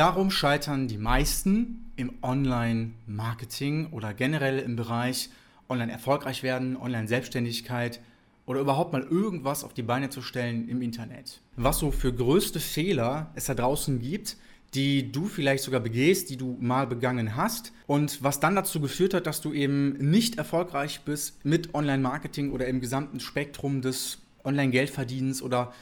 Darum 0.00 0.30
scheitern 0.30 0.88
die 0.88 0.96
meisten 0.96 1.92
im 1.96 2.14
Online-Marketing 2.22 3.88
oder 3.90 4.14
generell 4.14 4.58
im 4.58 4.74
Bereich 4.74 5.28
online 5.68 5.92
erfolgreich 5.92 6.42
werden, 6.42 6.78
Online-Selbstständigkeit 6.78 8.00
oder 8.46 8.60
überhaupt 8.60 8.94
mal 8.94 9.02
irgendwas 9.02 9.62
auf 9.62 9.74
die 9.74 9.82
Beine 9.82 10.08
zu 10.08 10.22
stellen 10.22 10.70
im 10.70 10.80
Internet. 10.80 11.42
Was 11.56 11.80
so 11.80 11.90
für 11.90 12.14
größte 12.14 12.60
Fehler 12.60 13.30
es 13.34 13.44
da 13.44 13.52
draußen 13.52 14.00
gibt, 14.00 14.38
die 14.72 15.12
du 15.12 15.26
vielleicht 15.26 15.64
sogar 15.64 15.80
begehst, 15.80 16.30
die 16.30 16.38
du 16.38 16.56
mal 16.58 16.86
begangen 16.86 17.36
hast 17.36 17.74
und 17.86 18.22
was 18.22 18.40
dann 18.40 18.54
dazu 18.56 18.80
geführt 18.80 19.12
hat, 19.12 19.26
dass 19.26 19.42
du 19.42 19.52
eben 19.52 19.98
nicht 19.98 20.38
erfolgreich 20.38 21.02
bist 21.02 21.44
mit 21.44 21.74
Online-Marketing 21.74 22.52
oder 22.52 22.66
im 22.68 22.80
gesamten 22.80 23.20
Spektrum 23.20 23.82
des 23.82 24.16
Online-Geldverdienens 24.44 25.42
oder 25.42 25.74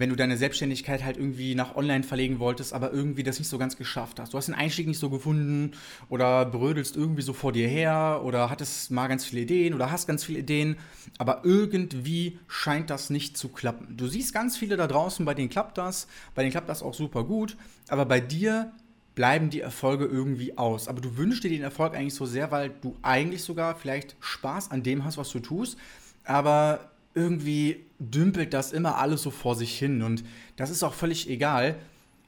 wenn 0.00 0.08
du 0.08 0.16
deine 0.16 0.38
Selbstständigkeit 0.38 1.04
halt 1.04 1.18
irgendwie 1.18 1.54
nach 1.54 1.76
online 1.76 2.02
verlegen 2.02 2.38
wolltest, 2.38 2.72
aber 2.72 2.90
irgendwie 2.90 3.22
das 3.22 3.38
nicht 3.38 3.48
so 3.48 3.58
ganz 3.58 3.76
geschafft 3.76 4.18
hast. 4.18 4.32
Du 4.32 4.38
hast 4.38 4.46
den 4.46 4.54
Einstieg 4.54 4.86
nicht 4.86 4.98
so 4.98 5.10
gefunden 5.10 5.72
oder 6.08 6.46
brödelst 6.46 6.96
irgendwie 6.96 7.20
so 7.20 7.34
vor 7.34 7.52
dir 7.52 7.68
her 7.68 8.22
oder 8.24 8.48
hattest 8.48 8.90
mal 8.90 9.08
ganz 9.08 9.26
viele 9.26 9.42
Ideen 9.42 9.74
oder 9.74 9.90
hast 9.90 10.06
ganz 10.06 10.24
viele 10.24 10.38
Ideen, 10.38 10.76
aber 11.18 11.42
irgendwie 11.44 12.38
scheint 12.48 12.88
das 12.88 13.10
nicht 13.10 13.36
zu 13.36 13.50
klappen. 13.50 13.94
Du 13.96 14.06
siehst 14.06 14.32
ganz 14.32 14.56
viele 14.56 14.78
da 14.78 14.86
draußen, 14.86 15.26
bei 15.26 15.34
denen 15.34 15.50
klappt 15.50 15.76
das, 15.76 16.08
bei 16.34 16.42
denen 16.42 16.52
klappt 16.52 16.70
das 16.70 16.82
auch 16.82 16.94
super 16.94 17.24
gut, 17.24 17.58
aber 17.88 18.06
bei 18.06 18.20
dir 18.20 18.72
bleiben 19.14 19.50
die 19.50 19.60
Erfolge 19.60 20.06
irgendwie 20.06 20.56
aus. 20.56 20.88
Aber 20.88 21.02
du 21.02 21.18
wünschst 21.18 21.44
dir 21.44 21.50
den 21.50 21.62
Erfolg 21.62 21.94
eigentlich 21.94 22.14
so 22.14 22.24
sehr, 22.24 22.50
weil 22.50 22.70
du 22.80 22.96
eigentlich 23.02 23.42
sogar 23.44 23.74
vielleicht 23.74 24.16
Spaß 24.20 24.70
an 24.70 24.82
dem 24.82 25.04
hast, 25.04 25.18
was 25.18 25.30
du 25.30 25.40
tust, 25.40 25.76
aber 26.24 26.90
irgendwie 27.14 27.84
dümpelt 27.98 28.54
das 28.54 28.72
immer 28.72 28.98
alles 28.98 29.22
so 29.22 29.30
vor 29.30 29.56
sich 29.56 29.78
hin 29.78 30.02
und 30.02 30.24
das 30.56 30.70
ist 30.70 30.82
auch 30.82 30.94
völlig 30.94 31.28
egal, 31.28 31.76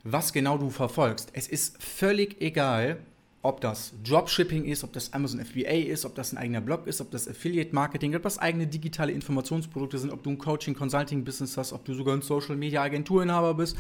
was 0.05 0.33
genau 0.33 0.59
du 0.59 0.71
verfolgst. 0.71 1.31
Es 1.35 1.47
ist 1.49 1.83
völlig 1.83 2.41
egal, 2.41 2.99
ob 3.43 3.61
das 3.61 3.93
Dropshipping 4.05 4.65
ist, 4.65 4.85
ob 4.85 4.93
das 4.93 5.13
Amazon 5.13 5.45
FBA 5.45 5.91
ist, 5.91 6.05
ob 6.05 6.15
das 6.15 6.33
ein 6.33 6.39
eigener 6.39 6.61
Blog 6.61 6.87
ist, 6.87 7.01
ob 7.01 7.11
das 7.11 7.29
Affiliate 7.29 7.75
Marketing, 7.75 8.15
ob 8.15 8.23
das 8.23 8.39
eigene 8.39 8.69
digitale 8.69 9.13
Informationsprodukte 9.13 9.99
sind, 9.99 10.11
ob 10.13 10.23
du 10.23 10.31
ein 10.31 10.39
Coaching, 10.39 10.75
Consulting 10.75 11.25
Business 11.25 11.57
hast, 11.57 11.73
ob 11.73 11.85
du 11.85 11.95
sogar 11.95 12.15
ein 12.17 12.23
Social 12.23 12.57
Media 12.57 12.83
Agenturinhaber 12.83 13.55
bist. 13.55 13.77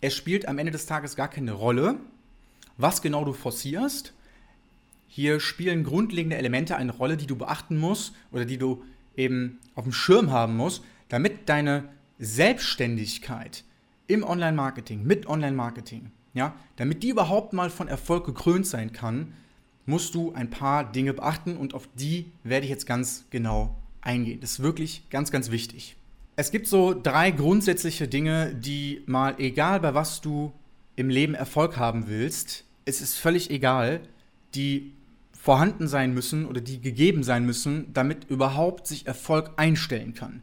Es 0.00 0.14
spielt 0.14 0.46
am 0.46 0.58
Ende 0.58 0.72
des 0.72 0.86
Tages 0.86 1.16
gar 1.16 1.28
keine 1.28 1.52
Rolle, 1.52 1.96
was 2.76 3.00
genau 3.00 3.24
du 3.24 3.32
forcierst. 3.32 4.12
Hier 5.06 5.40
spielen 5.40 5.84
grundlegende 5.84 6.36
Elemente 6.36 6.76
eine 6.76 6.92
Rolle, 6.92 7.16
die 7.16 7.26
du 7.26 7.34
beachten 7.34 7.78
musst 7.78 8.12
oder 8.30 8.44
die 8.44 8.58
du 8.58 8.84
eben 9.18 9.58
auf 9.74 9.84
dem 9.84 9.92
Schirm 9.92 10.30
haben 10.30 10.56
musst, 10.56 10.82
damit 11.08 11.48
deine 11.48 11.88
Selbstständigkeit 12.18 13.64
im 14.06 14.24
Online-Marketing, 14.24 15.04
mit 15.04 15.26
Online-Marketing, 15.26 16.10
ja, 16.34 16.54
damit 16.76 17.02
die 17.02 17.10
überhaupt 17.10 17.52
mal 17.52 17.70
von 17.70 17.88
Erfolg 17.88 18.24
gekrönt 18.24 18.66
sein 18.66 18.92
kann, 18.92 19.34
musst 19.86 20.14
du 20.14 20.32
ein 20.32 20.50
paar 20.50 20.90
Dinge 20.90 21.14
beachten 21.14 21.56
und 21.56 21.74
auf 21.74 21.88
die 21.94 22.30
werde 22.44 22.64
ich 22.64 22.70
jetzt 22.70 22.86
ganz 22.86 23.26
genau 23.30 23.76
eingehen. 24.00 24.40
Das 24.40 24.52
ist 24.52 24.62
wirklich 24.62 25.08
ganz, 25.10 25.30
ganz 25.30 25.50
wichtig. 25.50 25.96
Es 26.36 26.50
gibt 26.50 26.66
so 26.66 26.94
drei 26.94 27.30
grundsätzliche 27.30 28.06
Dinge, 28.06 28.54
die 28.54 29.02
mal 29.06 29.34
egal 29.38 29.80
bei 29.80 29.94
was 29.94 30.20
du 30.20 30.52
im 30.94 31.08
Leben 31.08 31.34
Erfolg 31.34 31.76
haben 31.76 32.06
willst, 32.06 32.64
es 32.84 33.00
ist 33.00 33.16
völlig 33.16 33.50
egal, 33.50 34.00
die 34.54 34.92
vorhanden 35.40 35.88
sein 35.88 36.12
müssen 36.12 36.46
oder 36.46 36.60
die 36.60 36.80
gegeben 36.80 37.22
sein 37.22 37.46
müssen, 37.46 37.92
damit 37.92 38.28
überhaupt 38.28 38.86
sich 38.86 39.06
Erfolg 39.06 39.52
einstellen 39.56 40.12
kann. 40.12 40.42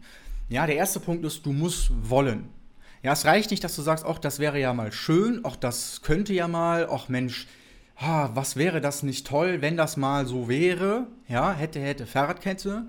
Ja, 0.50 0.66
der 0.66 0.78
erste 0.78 1.00
Punkt 1.00 1.26
ist, 1.26 1.46
du 1.46 1.52
musst 1.52 1.92
wollen. 2.10 2.50
Ja, 3.04 3.12
es 3.12 3.26
reicht 3.26 3.52
nicht, 3.52 3.64
dass 3.64 3.76
du 3.76 3.82
sagst, 3.82 4.06
ach, 4.06 4.20
das 4.20 4.40
wäre 4.40 4.60
ja 4.60 4.74
mal 4.74 4.92
schön, 4.92 5.42
ach, 5.44 5.58
das 5.58 6.02
könnte 6.02 6.34
ja 6.34 6.48
mal, 6.48 6.88
ach 6.90 7.10
Mensch, 7.10 7.46
ha, 7.98 8.32
was 8.34 8.56
wäre 8.56 8.82
das 8.82 9.04
nicht 9.04 9.28
toll, 9.28 9.62
wenn 9.62 9.78
das 9.78 9.98
mal 9.98 10.26
so 10.26 10.48
wäre, 10.48 11.08
ja, 11.28 11.54
hätte, 11.54 11.80
hätte, 11.80 12.08
Fahrradkette. 12.08 12.86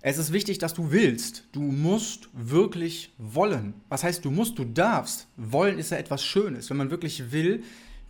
Es 0.00 0.18
ist 0.18 0.32
wichtig, 0.32 0.58
dass 0.58 0.74
du 0.74 0.92
willst. 0.92 1.44
Du 1.52 1.62
musst 1.62 2.28
wirklich 2.34 3.12
wollen. 3.16 3.74
Was 3.88 4.04
heißt, 4.04 4.24
du 4.24 4.30
musst, 4.30 4.58
du 4.58 4.64
darfst. 4.64 5.26
Wollen 5.36 5.78
ist 5.78 5.90
ja 5.90 5.96
etwas 5.96 6.22
Schönes. 6.22 6.68
Wenn 6.68 6.76
man 6.76 6.90
wirklich 6.90 7.32
will, 7.32 7.64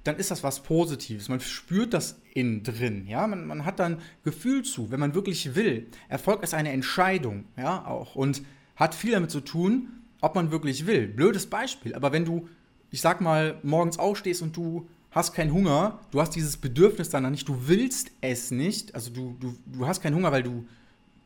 dann 0.04 0.16
ist 0.16 0.30
das 0.30 0.42
was 0.42 0.62
Positives. 0.62 1.28
Man 1.28 1.40
spürt 1.40 1.94
das 1.94 2.20
innen 2.34 2.62
drin, 2.62 3.06
ja, 3.06 3.26
man, 3.26 3.46
man 3.46 3.64
hat 3.64 3.78
dann 3.78 4.00
Gefühl 4.22 4.62
zu, 4.62 4.90
wenn 4.90 5.00
man 5.00 5.14
wirklich 5.14 5.54
will. 5.54 5.88
Erfolg 6.08 6.42
ist 6.42 6.54
eine 6.54 6.70
Entscheidung, 6.70 7.46
ja, 7.56 7.84
auch 7.86 8.14
und 8.14 8.42
hat 8.76 8.94
viel 8.94 9.12
damit 9.12 9.30
zu 9.30 9.40
tun, 9.40 9.88
ob 10.20 10.34
man 10.34 10.50
wirklich 10.50 10.86
will. 10.86 11.08
Blödes 11.08 11.46
Beispiel, 11.46 11.94
aber 11.94 12.12
wenn 12.12 12.24
du, 12.24 12.48
ich 12.90 13.00
sag 13.00 13.20
mal, 13.20 13.58
morgens 13.62 13.98
aufstehst 13.98 14.42
und 14.42 14.56
du 14.56 14.88
hast 15.10 15.32
keinen 15.32 15.52
Hunger, 15.52 16.00
du 16.10 16.20
hast 16.20 16.30
dieses 16.30 16.56
Bedürfnis 16.56 17.08
danach 17.08 17.30
nicht, 17.30 17.48
du 17.48 17.68
willst 17.68 18.10
es 18.20 18.50
nicht, 18.50 18.94
also 18.94 19.10
du, 19.10 19.36
du, 19.40 19.56
du 19.66 19.86
hast 19.86 20.02
keinen 20.02 20.16
Hunger, 20.16 20.32
weil 20.32 20.42
du 20.42 20.66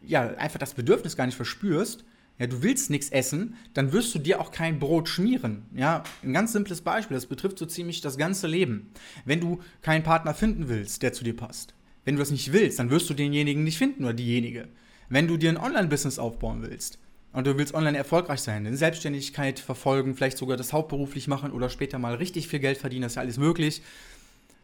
ja 0.02 0.28
einfach 0.36 0.58
das 0.58 0.74
Bedürfnis 0.74 1.16
gar 1.16 1.26
nicht 1.26 1.36
verspürst, 1.36 2.04
ja, 2.38 2.46
du 2.46 2.62
willst 2.62 2.90
nichts 2.90 3.10
essen, 3.10 3.56
dann 3.74 3.92
wirst 3.92 4.14
du 4.14 4.18
dir 4.18 4.40
auch 4.40 4.52
kein 4.52 4.78
Brot 4.78 5.08
schmieren. 5.08 5.62
Ja, 5.74 6.04
ein 6.22 6.32
ganz 6.32 6.52
simples 6.52 6.82
Beispiel, 6.82 7.16
das 7.16 7.26
betrifft 7.26 7.58
so 7.58 7.66
ziemlich 7.66 8.00
das 8.00 8.16
ganze 8.16 8.46
Leben. 8.46 8.90
Wenn 9.24 9.40
du 9.40 9.60
keinen 9.82 10.04
Partner 10.04 10.34
finden 10.34 10.68
willst, 10.68 11.02
der 11.02 11.12
zu 11.12 11.24
dir 11.24 11.36
passt, 11.36 11.74
wenn 12.04 12.14
du 12.14 12.20
das 12.20 12.30
nicht 12.30 12.52
willst, 12.52 12.78
dann 12.78 12.90
wirst 12.90 13.10
du 13.10 13.14
denjenigen 13.14 13.64
nicht 13.64 13.78
finden 13.78 14.04
oder 14.04 14.14
diejenige. 14.14 14.68
Wenn 15.08 15.26
du 15.26 15.36
dir 15.36 15.50
ein 15.50 15.56
Online-Business 15.56 16.18
aufbauen 16.18 16.62
willst 16.62 16.98
und 17.32 17.46
du 17.46 17.58
willst 17.58 17.74
online 17.74 17.98
erfolgreich 17.98 18.40
sein, 18.40 18.66
eine 18.66 18.76
Selbstständigkeit 18.76 19.58
verfolgen, 19.58 20.14
vielleicht 20.14 20.38
sogar 20.38 20.56
das 20.56 20.72
hauptberuflich 20.72 21.26
machen 21.26 21.50
oder 21.50 21.68
später 21.70 21.98
mal 21.98 22.14
richtig 22.14 22.46
viel 22.46 22.60
Geld 22.60 22.78
verdienen, 22.78 23.02
das 23.02 23.12
ist 23.12 23.16
ja 23.16 23.22
alles 23.22 23.38
möglich, 23.38 23.82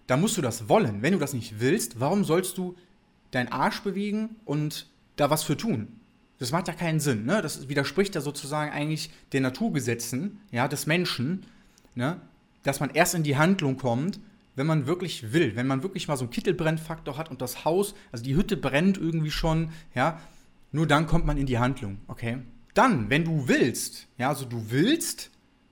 dann 0.06 0.20
musst 0.20 0.36
du 0.36 0.42
das 0.42 0.68
wollen. 0.68 1.02
Wenn 1.02 1.12
du 1.12 1.18
das 1.18 1.32
nicht 1.32 1.60
willst, 1.60 1.98
warum 1.98 2.24
sollst 2.24 2.56
du 2.56 2.76
deinen 3.30 3.48
Arsch 3.48 3.82
bewegen 3.82 4.36
und 4.44 4.86
da 5.16 5.30
was 5.30 5.42
für 5.42 5.56
tun? 5.56 5.88
Das 6.38 6.52
macht 6.52 6.68
ja 6.68 6.74
keinen 6.74 7.00
Sinn. 7.00 7.24
Ne? 7.24 7.42
Das 7.42 7.68
widerspricht 7.68 8.14
ja 8.14 8.20
sozusagen 8.20 8.72
eigentlich 8.72 9.10
den 9.32 9.42
Naturgesetzen 9.42 10.40
ja, 10.50 10.68
des 10.68 10.86
Menschen, 10.86 11.46
ne? 11.94 12.20
dass 12.62 12.80
man 12.80 12.90
erst 12.90 13.14
in 13.14 13.22
die 13.22 13.36
Handlung 13.36 13.76
kommt, 13.76 14.18
wenn 14.56 14.66
man 14.66 14.86
wirklich 14.86 15.32
will, 15.32 15.56
wenn 15.56 15.66
man 15.66 15.82
wirklich 15.82 16.08
mal 16.08 16.16
so 16.16 16.24
einen 16.24 16.30
Kittelbrennfaktor 16.30 17.16
hat 17.16 17.30
und 17.30 17.40
das 17.40 17.64
Haus, 17.64 17.94
also 18.12 18.24
die 18.24 18.36
Hütte 18.36 18.56
brennt 18.56 18.98
irgendwie 18.98 19.30
schon, 19.30 19.70
ja, 19.94 20.20
nur 20.72 20.86
dann 20.86 21.06
kommt 21.06 21.26
man 21.26 21.36
in 21.36 21.46
die 21.46 21.58
Handlung, 21.58 21.98
okay? 22.08 22.38
Dann, 22.74 23.10
wenn 23.10 23.24
du 23.24 23.48
willst, 23.48 24.06
ja, 24.18 24.28
also 24.28 24.44
du 24.44 24.70
willst, 24.70 25.30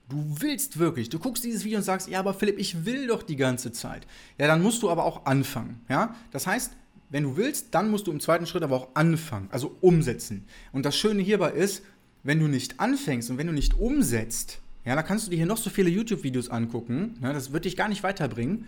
du 0.09 0.37
willst 0.39 0.79
wirklich, 0.79 1.09
du 1.09 1.19
guckst 1.19 1.43
dieses 1.43 1.63
Video 1.63 1.77
und 1.77 1.83
sagst, 1.83 2.07
ja, 2.07 2.19
aber 2.19 2.33
Philipp, 2.33 2.57
ich 2.59 2.85
will 2.85 3.07
doch 3.07 3.23
die 3.23 3.35
ganze 3.35 3.71
Zeit. 3.71 4.07
Ja, 4.37 4.47
dann 4.47 4.61
musst 4.61 4.83
du 4.83 4.89
aber 4.89 5.03
auch 5.03 5.25
anfangen, 5.25 5.81
ja? 5.89 6.15
Das 6.31 6.47
heißt, 6.47 6.73
wenn 7.13 7.21
du 7.21 7.37
willst, 7.37 7.67
dann 7.75 7.91
musst 7.91 8.07
du 8.07 8.11
im 8.11 8.19
zweiten 8.19 8.47
Schritt 8.47 8.63
aber 8.63 8.75
auch 8.75 8.87
anfangen, 8.95 9.47
also 9.51 9.77
umsetzen. 9.81 10.45
Und 10.71 10.83
das 10.83 10.97
Schöne 10.97 11.21
hierbei 11.21 11.51
ist, 11.51 11.83
wenn 12.23 12.39
du 12.39 12.47
nicht 12.47 12.79
anfängst 12.79 13.29
und 13.29 13.37
wenn 13.37 13.45
du 13.45 13.53
nicht 13.53 13.75
umsetzt, 13.75 14.61
ja, 14.83 14.95
da 14.95 15.03
kannst 15.03 15.27
du 15.27 15.29
dir 15.29 15.37
hier 15.37 15.45
noch 15.45 15.57
so 15.57 15.69
viele 15.69 15.91
YouTube-Videos 15.91 16.49
angucken, 16.49 17.19
ja, 17.21 17.31
das 17.31 17.53
wird 17.53 17.65
dich 17.65 17.75
gar 17.75 17.87
nicht 17.87 18.01
weiterbringen. 18.01 18.65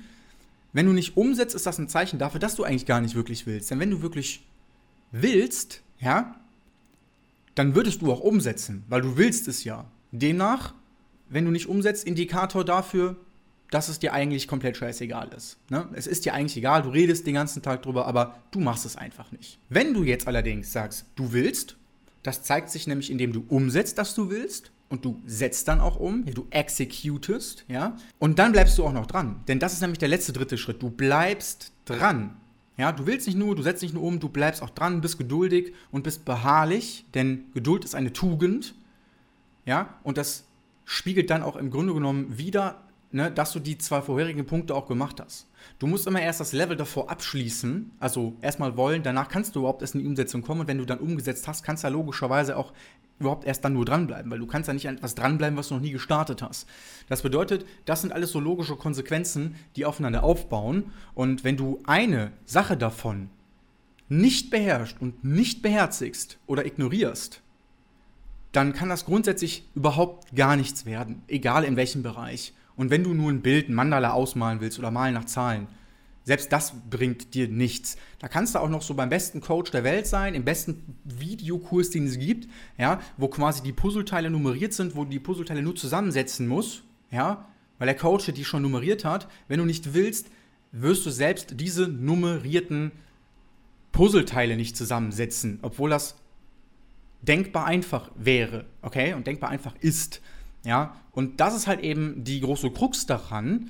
Wenn 0.74 0.86
du 0.86 0.94
nicht 0.94 1.18
umsetzt, 1.18 1.56
ist 1.56 1.66
das 1.66 1.80
ein 1.80 1.90
Zeichen 1.90 2.20
dafür, 2.20 2.40
dass 2.40 2.54
du 2.54 2.64
eigentlich 2.64 2.86
gar 2.86 3.02
nicht 3.02 3.16
wirklich 3.16 3.48
willst. 3.48 3.72
Denn 3.72 3.80
wenn 3.80 3.90
du 3.90 4.04
wirklich 4.04 4.46
willst, 5.12 5.82
ja, 6.00 6.36
dann 7.56 7.74
würdest 7.74 8.04
du 8.04 8.12
auch 8.12 8.20
umsetzen, 8.20 8.84
weil 8.90 9.02
du 9.02 9.18
willst 9.18 9.48
es 9.48 9.64
ja. 9.64 9.90
Demnach, 10.12 10.76
wenn 11.30 11.46
du 11.46 11.52
nicht 11.52 11.68
umsetzt, 11.68 12.06
Indikator 12.06 12.64
dafür, 12.64 13.16
dass 13.72 13.90
es 13.90 14.00
dir 14.00 14.14
eigentlich 14.14 14.48
komplett 14.48 14.78
scheißegal 14.78 15.30
ist. 15.36 15.58
Ne? 15.70 15.88
Es 15.94 16.08
ist 16.08 16.26
dir 16.26 16.34
eigentlich 16.34 16.58
egal, 16.58 16.84
du 16.84 16.90
redest 16.90 17.26
den 17.26 17.34
ganzen 17.34 17.62
Tag 17.62 17.84
drüber, 17.84 18.06
aber 18.06 18.36
du 18.52 18.60
machst 18.60 18.86
es 18.86 18.96
einfach 18.96 19.32
nicht. 19.32 19.60
Wenn 19.70 19.94
du 19.94 20.04
jetzt 20.04 20.28
allerdings 20.28 20.72
sagst, 20.72 21.06
du 21.16 21.34
willst, 21.34 21.76
das 22.24 22.44
zeigt 22.44 22.70
sich 22.70 22.88
nämlich, 22.88 23.12
indem 23.12 23.34
du 23.34 23.44
umsetzt, 23.48 23.98
dass 23.98 24.16
du 24.16 24.30
willst, 24.30 24.72
und 24.88 25.04
du 25.04 25.20
setzt 25.26 25.68
dann 25.68 25.82
auch 25.82 25.96
um, 25.98 26.26
du 26.26 26.48
executest, 26.52 27.66
ja, 27.68 27.98
und 28.20 28.40
dann 28.40 28.52
bleibst 28.52 28.78
du 28.78 28.86
auch 28.86 28.94
noch 28.94 29.08
dran. 29.08 29.44
Denn 29.48 29.60
das 29.60 29.74
ist 29.74 29.82
nämlich 29.82 29.98
der 29.98 30.10
letzte 30.10 30.32
dritte 30.32 30.58
Schritt. 30.58 30.82
Du 30.82 30.90
bleibst 30.90 31.72
dran. 31.86 32.38
Ja, 32.78 32.92
du 32.92 33.08
willst 33.08 33.26
nicht 33.26 33.38
nur, 33.38 33.56
du 33.56 33.64
setzt 33.64 33.82
nicht 33.82 33.94
nur 33.94 34.04
um, 34.04 34.20
du 34.20 34.30
bleibst 34.30 34.62
auch 34.62 34.70
dran, 34.70 35.02
bist 35.02 35.18
geduldig 35.18 35.74
und 35.92 36.04
bist 36.04 36.26
beharrlich, 36.26 37.06
denn 37.14 37.46
Geduld 37.54 37.86
ist 37.86 37.96
eine 37.96 38.14
Tugend. 38.14 38.76
Ja, 39.66 39.96
und 40.04 40.18
das 40.18 40.46
spiegelt 40.84 41.30
dann 41.30 41.42
auch 41.42 41.56
im 41.56 41.72
Grunde 41.72 41.94
genommen 41.94 42.38
wieder 42.38 42.85
ne, 43.16 43.32
dass 43.32 43.54
du 43.54 43.60
die 43.60 43.78
zwei 43.78 44.02
vorherigen 44.02 44.46
Punkte 44.46 44.76
auch 44.76 44.88
gemacht 44.88 45.22
hast. 45.22 45.48
Du 45.80 45.88
musst 45.88 46.06
immer 46.06 46.22
erst 46.22 46.42
das 46.42 46.52
Level 46.52 46.76
davor 46.76 47.10
abschließen, 47.10 47.92
also 47.98 48.36
erstmal 48.42 48.76
wollen, 48.76 49.04
danach 49.04 49.30
kannst 49.30 49.56
du 49.56 49.62
überhaupt 49.62 49.82
erst 49.82 49.96
in 49.96 50.02
die 50.02 50.08
Umsetzung 50.08 50.42
kommen 50.42 50.62
und 50.62 50.68
wenn 50.68 50.78
du 50.78 50.86
dann 50.86 51.00
umgesetzt 51.00 51.48
hast, 51.48 51.64
kannst 51.64 51.84
du 51.84 51.88
ja 51.88 51.94
logischerweise 51.94 52.58
auch 52.58 52.74
überhaupt 53.18 53.46
erst 53.46 53.64
dann 53.64 53.72
nur 53.72 53.86
dranbleiben, 53.86 54.30
weil 54.30 54.40
du 54.40 54.46
kannst 54.46 54.68
ja 54.68 54.74
nicht 54.74 54.90
an 54.90 54.98
etwas 54.98 55.16
dranbleiben, 55.16 55.58
was 55.58 55.70
du 55.70 55.76
noch 55.76 55.82
nie 55.82 55.92
gestartet 55.92 56.42
hast. 56.42 56.68
Das 57.08 57.22
bedeutet, 57.22 57.66
das 57.86 58.02
sind 58.02 58.12
alles 58.12 58.32
so 58.32 58.42
logische 58.42 58.76
Konsequenzen, 58.76 59.56
die 59.78 59.86
aufeinander 59.86 60.24
aufbauen 60.24 60.92
und 61.14 61.46
wenn 61.46 61.56
du 61.56 61.82
eine 61.86 62.34
Sache 62.46 62.76
davon 62.76 63.30
nicht 64.10 64.50
beherrschst 64.50 65.00
und 65.00 65.24
nicht 65.24 65.62
beherzigst 65.62 66.38
oder 66.48 66.66
ignorierst, 66.66 67.42
dann 68.52 68.74
kann 68.74 68.90
das 68.90 69.06
grundsätzlich 69.06 69.70
überhaupt 69.74 70.36
gar 70.36 70.58
nichts 70.58 70.86
werden, 70.86 71.24
egal 71.28 71.64
in 71.64 71.78
welchem 71.78 72.04
Bereich. 72.04 72.54
Und 72.78 72.90
wenn 72.90 73.04
du 73.04 73.14
nur 73.14 73.32
ein 73.32 73.42
Bild, 73.42 73.70
ein 73.70 73.74
Mandala 73.74 74.12
ausmalen 74.12 74.60
willst 74.60 74.80
oder 74.80 74.92
malen 74.92 75.14
nach 75.14 75.26
Zahlen, 75.26 75.68
selbst 76.24 76.52
das 76.52 76.74
bringt 76.90 77.36
dir 77.36 77.48
nichts. 77.48 77.98
Da 78.20 78.28
kannst 78.28 78.56
du 78.56 78.60
auch 78.60 78.70
noch 78.70 78.82
so 78.82 78.96
beim 78.96 79.10
besten 79.10 79.42
Coach 79.42 79.72
der 79.72 79.84
Welt 79.84 80.08
sein, 80.08 80.34
im 80.34 80.44
besten 80.44 80.98
Videokurs, 81.04 81.92
den 81.92 82.08
es 82.08 82.18
gibt, 82.18 82.50
ja, 82.80 83.00
wo 83.18 83.28
quasi 83.28 83.62
die 83.62 83.74
Puzzleteile 83.74 84.32
nummeriert 84.32 84.74
sind, 84.74 84.96
wo 84.96 85.04
du 85.04 85.12
die 85.12 85.20
Puzzleteile 85.20 85.62
nur 85.62 85.76
zusammensetzen 85.76 86.48
musst, 86.48 86.84
ja, 87.12 87.48
weil 87.78 87.86
der 87.86 87.96
Coach 87.96 88.26
die 88.26 88.44
schon 88.44 88.64
nummeriert 88.64 89.06
hat. 89.06 89.28
Wenn 89.48 89.60
du 89.60 89.66
nicht 89.66 89.94
willst, 89.94 90.30
wirst 90.72 91.06
du 91.06 91.12
selbst 91.12 91.60
diese 91.60 91.88
nummerierten 91.88 92.92
Puzzleteile 93.92 94.58
nicht 94.58 94.76
zusammensetzen, 94.76 95.60
obwohl 95.62 95.92
das 95.92 96.16
denkbar 97.22 97.66
einfach 97.66 98.12
wäre, 98.16 98.66
okay? 98.82 99.14
Und 99.14 99.28
denkbar 99.28 99.52
einfach 99.52 99.76
ist, 99.80 100.22
ja? 100.66 100.96
Und 101.12 101.40
das 101.40 101.56
ist 101.56 101.68
halt 101.68 101.80
eben 101.80 102.24
die 102.24 102.42
große 102.42 102.72
Krux 102.72 103.06
daran, 103.06 103.70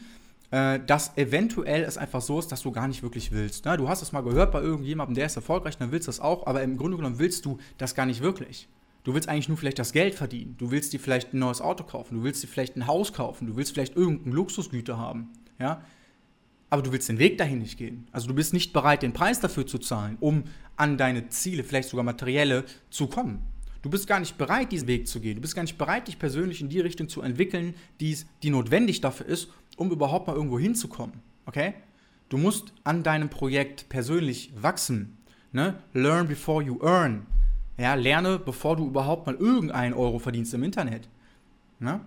äh, 0.51 0.79
dass 0.79 1.15
eventuell 1.17 1.83
es 1.83 1.97
einfach 1.97 2.21
so 2.21 2.39
ist, 2.39 2.51
dass 2.51 2.61
du 2.61 2.71
gar 2.71 2.87
nicht 2.87 3.03
wirklich 3.03 3.31
willst. 3.31 3.65
Ne? 3.65 3.77
Du 3.77 3.87
hast 3.87 4.01
es 4.01 4.11
mal 4.11 4.21
gehört 4.21 4.51
bei 4.51 4.61
irgendjemandem, 4.61 5.15
der 5.15 5.27
ist 5.27 5.35
erfolgreich, 5.35 5.77
dann 5.77 5.91
willst 5.91 6.07
du 6.07 6.09
das 6.09 6.19
auch, 6.19 6.47
aber 6.47 6.63
im 6.63 6.77
Grunde 6.77 6.97
genommen 6.97 7.19
willst 7.19 7.45
du 7.45 7.59
das 7.77 7.93
gar 7.93 8.05
nicht 8.05 8.21
wirklich. 8.21 8.67
Du 9.03 9.13
willst 9.13 9.29
eigentlich 9.29 9.49
nur 9.49 9.57
vielleicht 9.57 9.77
das 9.77 9.93
Geld 9.93 10.15
verdienen. 10.15 10.55
Du 10.57 10.71
willst 10.71 10.91
dir 10.91 10.99
vielleicht 10.99 11.33
ein 11.33 11.39
neues 11.39 11.61
Auto 11.61 11.83
kaufen. 11.83 12.15
Du 12.15 12.23
willst 12.23 12.41
dir 12.41 12.47
vielleicht 12.47 12.75
ein 12.75 12.87
Haus 12.87 13.13
kaufen. 13.13 13.45
Du 13.45 13.55
willst 13.55 13.71
vielleicht 13.73 13.95
irgendein 13.95 14.33
Luxusgüter 14.33 14.97
haben. 14.97 15.29
Ja? 15.59 15.83
Aber 16.71 16.81
du 16.81 16.91
willst 16.91 17.07
den 17.07 17.19
Weg 17.19 17.37
dahin 17.37 17.59
nicht 17.59 17.77
gehen. 17.77 18.07
Also 18.11 18.27
du 18.27 18.33
bist 18.33 18.51
nicht 18.51 18.73
bereit, 18.73 19.03
den 19.03 19.13
Preis 19.13 19.39
dafür 19.39 19.67
zu 19.67 19.77
zahlen, 19.77 20.17
um 20.19 20.45
an 20.75 20.97
deine 20.97 21.29
Ziele, 21.29 21.63
vielleicht 21.63 21.89
sogar 21.89 22.03
materielle, 22.03 22.65
zu 22.89 23.05
kommen. 23.05 23.43
Du 23.85 23.91
bist 23.91 24.07
gar 24.07 24.19
nicht 24.19 24.39
bereit, 24.39 24.71
diesen 24.71 24.87
Weg 24.87 25.07
zu 25.07 25.19
gehen. 25.19 25.35
Du 25.35 25.41
bist 25.41 25.53
gar 25.53 25.61
nicht 25.61 25.77
bereit, 25.77 26.07
dich 26.07 26.17
persönlich 26.17 26.59
in 26.59 26.69
die 26.69 26.79
Richtung 26.79 27.07
zu 27.07 27.21
entwickeln, 27.21 27.75
die, 27.99 28.17
die 28.41 28.49
notwendig 28.49 28.99
dafür 28.99 29.27
ist, 29.27 29.49
um 29.77 29.91
überhaupt 29.91 30.25
mal 30.25 30.35
irgendwo 30.35 30.57
hinzukommen. 30.57 31.19
Okay? 31.45 31.75
Du 32.29 32.39
musst 32.39 32.73
an 32.83 33.03
deinem 33.03 33.29
Projekt 33.29 33.87
persönlich 33.87 34.51
wachsen. 34.59 35.17
Ne? 35.51 35.75
Learn 35.93 36.27
before 36.27 36.63
you 36.63 36.79
earn. 36.81 37.27
Ja, 37.77 37.93
lerne, 37.93 38.39
bevor 38.39 38.75
du 38.75 38.87
überhaupt 38.87 39.27
mal 39.27 39.35
irgendeinen 39.35 39.93
Euro 39.93 40.17
verdienst 40.17 40.55
im 40.55 40.63
Internet. 40.63 41.07
Ne? 41.79 42.01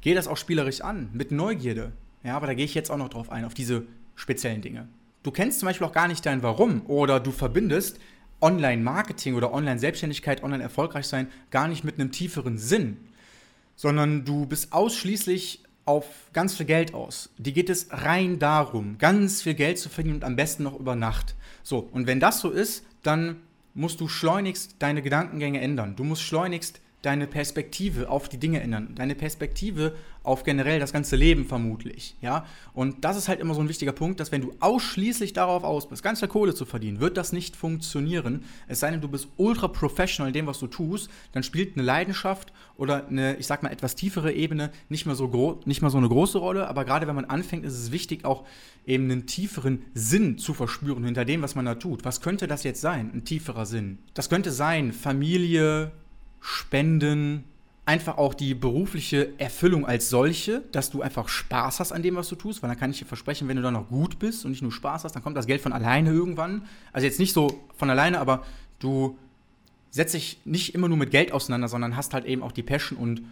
Geh 0.00 0.14
das 0.14 0.26
auch 0.26 0.36
spielerisch 0.36 0.80
an, 0.80 1.10
mit 1.12 1.30
Neugierde. 1.30 1.92
Ja, 2.24 2.36
aber 2.36 2.48
da 2.48 2.54
gehe 2.54 2.64
ich 2.64 2.74
jetzt 2.74 2.90
auch 2.90 2.98
noch 2.98 3.08
drauf 3.08 3.30
ein, 3.30 3.44
auf 3.44 3.54
diese 3.54 3.86
speziellen 4.16 4.62
Dinge. 4.62 4.88
Du 5.22 5.30
kennst 5.30 5.60
zum 5.60 5.66
Beispiel 5.66 5.86
auch 5.86 5.92
gar 5.92 6.08
nicht 6.08 6.26
dein 6.26 6.42
Warum 6.42 6.84
oder 6.86 7.20
du 7.20 7.30
verbindest 7.30 8.00
Online-Marketing 8.40 9.34
oder 9.34 9.52
Online-Selbstständigkeit, 9.52 10.42
Online-Erfolgreich 10.42 11.06
sein 11.06 11.28
gar 11.50 11.68
nicht 11.68 11.84
mit 11.84 11.98
einem 11.98 12.12
tieferen 12.12 12.58
Sinn, 12.58 12.96
sondern 13.76 14.24
du 14.24 14.46
bist 14.46 14.72
ausschließlich 14.72 15.62
auf 15.84 16.06
ganz 16.32 16.56
viel 16.56 16.66
Geld 16.66 16.94
aus. 16.94 17.30
Die 17.38 17.52
geht 17.52 17.70
es 17.70 17.88
rein 17.90 18.38
darum, 18.38 18.98
ganz 18.98 19.42
viel 19.42 19.54
Geld 19.54 19.78
zu 19.78 19.88
verdienen 19.88 20.16
und 20.16 20.24
am 20.24 20.36
besten 20.36 20.62
noch 20.62 20.78
über 20.78 20.94
Nacht. 20.94 21.34
So, 21.62 21.88
und 21.92 22.06
wenn 22.06 22.20
das 22.20 22.40
so 22.40 22.50
ist, 22.50 22.84
dann 23.02 23.36
musst 23.74 24.00
du 24.00 24.08
schleunigst 24.08 24.76
deine 24.78 25.02
Gedankengänge 25.02 25.60
ändern. 25.60 25.96
Du 25.96 26.04
musst 26.04 26.22
schleunigst 26.22 26.80
deine 27.02 27.26
Perspektive 27.26 28.10
auf 28.10 28.28
die 28.28 28.38
Dinge 28.38 28.60
ändern, 28.60 28.94
deine 28.94 29.14
Perspektive 29.14 29.94
auf 30.22 30.42
generell 30.42 30.78
das 30.78 30.92
ganze 30.92 31.16
Leben 31.16 31.46
vermutlich, 31.46 32.16
ja? 32.20 32.44
Und 32.74 33.04
das 33.04 33.16
ist 33.16 33.28
halt 33.28 33.40
immer 33.40 33.54
so 33.54 33.60
ein 33.60 33.68
wichtiger 33.68 33.92
Punkt, 33.92 34.20
dass 34.20 34.30
wenn 34.32 34.42
du 34.42 34.52
ausschließlich 34.60 35.32
darauf 35.32 35.64
aus 35.64 35.88
bist, 35.88 36.02
ganz 36.02 36.18
viel 36.18 36.28
Kohle 36.28 36.54
zu 36.54 36.66
verdienen, 36.66 37.00
wird 37.00 37.16
das 37.16 37.32
nicht 37.32 37.56
funktionieren. 37.56 38.44
Es 38.68 38.80
sei 38.80 38.90
denn, 38.90 39.00
du 39.00 39.08
bist 39.08 39.28
ultra 39.38 39.68
professional 39.68 40.28
in 40.28 40.34
dem, 40.34 40.46
was 40.46 40.58
du 40.58 40.66
tust, 40.66 41.10
dann 41.32 41.42
spielt 41.42 41.76
eine 41.76 41.84
Leidenschaft 41.84 42.52
oder 42.76 43.06
eine, 43.06 43.36
ich 43.36 43.46
sag 43.46 43.62
mal, 43.62 43.70
etwas 43.70 43.94
tiefere 43.94 44.32
Ebene 44.32 44.70
nicht 44.88 45.06
mehr 45.06 45.14
so, 45.14 45.60
nicht 45.64 45.80
mehr 45.80 45.90
so 45.90 45.98
eine 45.98 46.08
große 46.08 46.38
Rolle, 46.38 46.68
aber 46.68 46.84
gerade 46.84 47.06
wenn 47.06 47.14
man 47.14 47.24
anfängt, 47.24 47.64
ist 47.64 47.78
es 47.78 47.90
wichtig, 47.90 48.24
auch 48.24 48.44
eben 48.86 49.04
einen 49.04 49.26
tieferen 49.26 49.82
Sinn 49.94 50.36
zu 50.36 50.52
verspüren 50.52 51.04
hinter 51.04 51.24
dem, 51.24 51.42
was 51.42 51.54
man 51.54 51.64
da 51.64 51.76
tut. 51.76 52.04
Was 52.04 52.20
könnte 52.20 52.46
das 52.46 52.62
jetzt 52.62 52.80
sein, 52.80 53.10
ein 53.14 53.24
tieferer 53.24 53.64
Sinn? 53.66 53.98
Das 54.14 54.28
könnte 54.28 54.50
sein, 54.50 54.92
Familie, 54.92 55.92
Spenden, 56.40 57.44
einfach 57.90 58.18
auch 58.18 58.34
die 58.34 58.54
berufliche 58.54 59.32
Erfüllung 59.38 59.84
als 59.84 60.10
solche, 60.10 60.62
dass 60.70 60.90
du 60.90 61.02
einfach 61.02 61.28
Spaß 61.28 61.80
hast 61.80 61.90
an 61.90 62.04
dem, 62.04 62.14
was 62.14 62.28
du 62.28 62.36
tust, 62.36 62.62
weil 62.62 62.70
dann 62.70 62.78
kann 62.78 62.92
ich 62.92 63.00
dir 63.00 63.04
versprechen, 63.04 63.48
wenn 63.48 63.56
du 63.56 63.62
dann 63.62 63.74
noch 63.74 63.88
gut 63.88 64.20
bist 64.20 64.44
und 64.44 64.52
nicht 64.52 64.62
nur 64.62 64.70
Spaß 64.70 65.02
hast, 65.02 65.16
dann 65.16 65.24
kommt 65.24 65.36
das 65.36 65.48
Geld 65.48 65.60
von 65.60 65.72
alleine 65.72 66.10
irgendwann. 66.10 66.62
Also 66.92 67.04
jetzt 67.04 67.18
nicht 67.18 67.32
so 67.32 67.64
von 67.76 67.90
alleine, 67.90 68.20
aber 68.20 68.44
du 68.78 69.18
setzt 69.90 70.14
dich 70.14 70.40
nicht 70.44 70.72
immer 70.76 70.86
nur 70.86 70.98
mit 70.98 71.10
Geld 71.10 71.32
auseinander, 71.32 71.66
sondern 71.66 71.96
hast 71.96 72.14
halt 72.14 72.26
eben 72.26 72.44
auch 72.44 72.52
die 72.52 72.62
Passion 72.62 72.96
und 72.96 73.22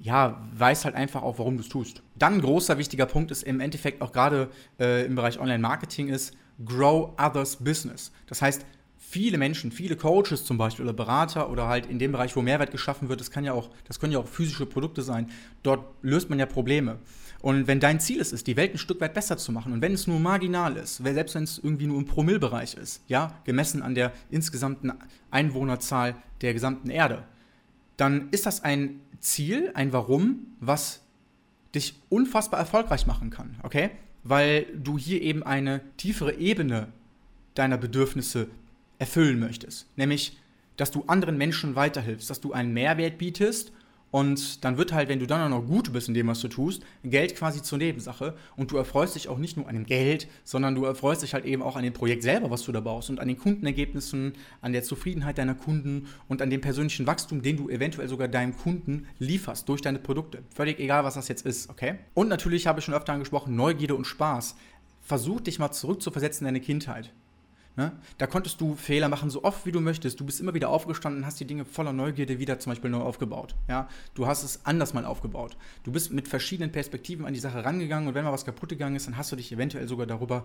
ja, 0.00 0.42
weißt 0.56 0.86
halt 0.86 0.94
einfach 0.94 1.22
auch, 1.22 1.38
warum 1.38 1.58
du 1.58 1.62
es 1.62 1.68
tust. 1.68 2.00
Dann 2.14 2.34
ein 2.34 2.40
großer 2.40 2.78
wichtiger 2.78 3.04
Punkt 3.04 3.30
ist 3.30 3.42
im 3.42 3.60
Endeffekt 3.60 4.00
auch 4.00 4.12
gerade 4.12 4.48
äh, 4.80 5.04
im 5.04 5.14
Bereich 5.14 5.38
Online-Marketing 5.38 6.08
ist, 6.08 6.34
grow 6.64 7.10
others 7.20 7.56
business. 7.56 8.12
Das 8.28 8.40
heißt, 8.40 8.64
viele 9.08 9.38
Menschen, 9.38 9.70
viele 9.70 9.96
Coaches 9.96 10.44
zum 10.44 10.58
Beispiel 10.58 10.84
oder 10.84 10.92
Berater 10.92 11.48
oder 11.50 11.68
halt 11.68 11.86
in 11.86 11.98
dem 11.98 12.12
Bereich, 12.12 12.34
wo 12.34 12.42
Mehrwert 12.42 12.72
geschaffen 12.72 13.08
wird, 13.08 13.20
das 13.20 13.30
kann 13.30 13.44
ja 13.44 13.52
auch, 13.52 13.70
das 13.84 14.00
können 14.00 14.12
ja 14.12 14.18
auch 14.18 14.26
physische 14.26 14.66
Produkte 14.66 15.02
sein. 15.02 15.30
Dort 15.62 15.84
löst 16.02 16.28
man 16.28 16.38
ja 16.38 16.46
Probleme. 16.46 16.98
Und 17.40 17.68
wenn 17.68 17.78
dein 17.78 18.00
Ziel 18.00 18.20
es 18.20 18.32
ist, 18.32 18.46
die 18.46 18.56
Welt 18.56 18.74
ein 18.74 18.78
Stück 18.78 19.00
weit 19.00 19.14
besser 19.14 19.36
zu 19.36 19.52
machen, 19.52 19.72
und 19.72 19.80
wenn 19.80 19.92
es 19.92 20.06
nur 20.06 20.18
marginal 20.18 20.76
ist, 20.76 20.96
selbst 20.96 21.34
wenn 21.34 21.44
es 21.44 21.58
irgendwie 21.58 21.86
nur 21.86 21.98
im 21.98 22.06
Promillbereich 22.06 22.74
ist, 22.74 23.02
ja, 23.06 23.38
gemessen 23.44 23.82
an 23.82 23.94
der 23.94 24.12
insgesamten 24.30 24.92
Einwohnerzahl 25.30 26.16
der 26.40 26.52
gesamten 26.52 26.90
Erde, 26.90 27.24
dann 27.96 28.28
ist 28.32 28.46
das 28.46 28.64
ein 28.64 29.00
Ziel, 29.20 29.70
ein 29.74 29.92
Warum, 29.92 30.46
was 30.60 31.02
dich 31.74 31.94
unfassbar 32.08 32.58
erfolgreich 32.58 33.06
machen 33.06 33.30
kann, 33.30 33.56
okay? 33.62 33.90
Weil 34.24 34.66
du 34.74 34.98
hier 34.98 35.22
eben 35.22 35.44
eine 35.44 35.80
tiefere 35.96 36.34
Ebene 36.34 36.88
deiner 37.54 37.78
Bedürfnisse 37.78 38.48
erfüllen 38.98 39.38
möchtest. 39.38 39.86
Nämlich, 39.96 40.36
dass 40.76 40.90
du 40.90 41.04
anderen 41.06 41.38
Menschen 41.38 41.74
weiterhilfst, 41.74 42.28
dass 42.28 42.40
du 42.40 42.52
einen 42.52 42.72
Mehrwert 42.72 43.18
bietest 43.18 43.72
und 44.10 44.64
dann 44.64 44.78
wird 44.78 44.92
halt, 44.92 45.08
wenn 45.08 45.18
du 45.18 45.26
dann 45.26 45.42
auch 45.42 45.58
noch 45.58 45.66
gut 45.66 45.92
bist 45.92 46.08
in 46.08 46.14
dem, 46.14 46.28
was 46.28 46.40
du 46.40 46.48
tust, 46.48 46.82
Geld 47.04 47.34
quasi 47.34 47.60
zur 47.60 47.78
Nebensache 47.78 48.34
und 48.56 48.70
du 48.70 48.76
erfreust 48.76 49.16
dich 49.16 49.28
auch 49.28 49.36
nicht 49.36 49.56
nur 49.56 49.68
an 49.68 49.74
dem 49.74 49.84
Geld, 49.84 50.28
sondern 50.44 50.74
du 50.74 50.84
erfreust 50.84 51.22
dich 51.22 51.34
halt 51.34 51.44
eben 51.44 51.62
auch 51.62 51.76
an 51.76 51.82
dem 51.82 51.92
Projekt 51.92 52.22
selber, 52.22 52.50
was 52.50 52.62
du 52.62 52.72
da 52.72 52.80
baust 52.80 53.10
und 53.10 53.20
an 53.20 53.28
den 53.28 53.36
Kundenergebnissen, 53.36 54.34
an 54.60 54.72
der 54.72 54.84
Zufriedenheit 54.84 55.38
deiner 55.38 55.54
Kunden 55.54 56.06
und 56.28 56.40
an 56.40 56.50
dem 56.50 56.60
persönlichen 56.60 57.06
Wachstum, 57.06 57.42
den 57.42 57.56
du 57.56 57.68
eventuell 57.68 58.08
sogar 58.08 58.28
deinem 58.28 58.56
Kunden 58.56 59.06
lieferst 59.18 59.68
durch 59.68 59.82
deine 59.82 59.98
Produkte. 59.98 60.42
Völlig 60.54 60.78
egal, 60.78 61.04
was 61.04 61.14
das 61.14 61.28
jetzt 61.28 61.44
ist, 61.44 61.68
okay? 61.68 61.96
Und 62.14 62.28
natürlich 62.28 62.66
habe 62.66 62.78
ich 62.78 62.84
schon 62.84 62.94
öfter 62.94 63.12
angesprochen, 63.12 63.56
Neugierde 63.56 63.96
und 63.96 64.06
Spaß. 64.06 64.56
Versuch 65.02 65.40
dich 65.40 65.58
mal 65.58 65.72
zurückzuversetzen 65.72 66.46
in 66.46 66.54
deine 66.54 66.64
Kindheit. 66.64 67.12
Ne? 67.76 67.92
Da 68.16 68.26
konntest 68.26 68.60
du 68.60 68.74
Fehler 68.74 69.08
machen, 69.08 69.28
so 69.28 69.44
oft 69.44 69.66
wie 69.66 69.72
du 69.72 69.80
möchtest. 69.80 70.18
Du 70.18 70.24
bist 70.24 70.40
immer 70.40 70.54
wieder 70.54 70.70
aufgestanden, 70.70 71.26
hast 71.26 71.38
die 71.40 71.44
Dinge 71.44 71.66
voller 71.66 71.92
Neugierde 71.92 72.38
wieder 72.38 72.58
zum 72.58 72.70
Beispiel 72.70 72.90
neu 72.90 73.00
aufgebaut. 73.00 73.54
Ja? 73.68 73.88
Du 74.14 74.26
hast 74.26 74.42
es 74.44 74.64
anders 74.64 74.94
mal 74.94 75.04
aufgebaut. 75.04 75.56
Du 75.84 75.92
bist 75.92 76.10
mit 76.12 76.26
verschiedenen 76.26 76.72
Perspektiven 76.72 77.26
an 77.26 77.34
die 77.34 77.40
Sache 77.40 77.64
rangegangen 77.64 78.08
und 78.08 78.14
wenn 78.14 78.24
mal 78.24 78.32
was 78.32 78.46
kaputt 78.46 78.70
gegangen 78.70 78.96
ist, 78.96 79.06
dann 79.06 79.18
hast 79.18 79.30
du 79.30 79.36
dich 79.36 79.52
eventuell 79.52 79.86
sogar 79.86 80.06
darüber 80.06 80.44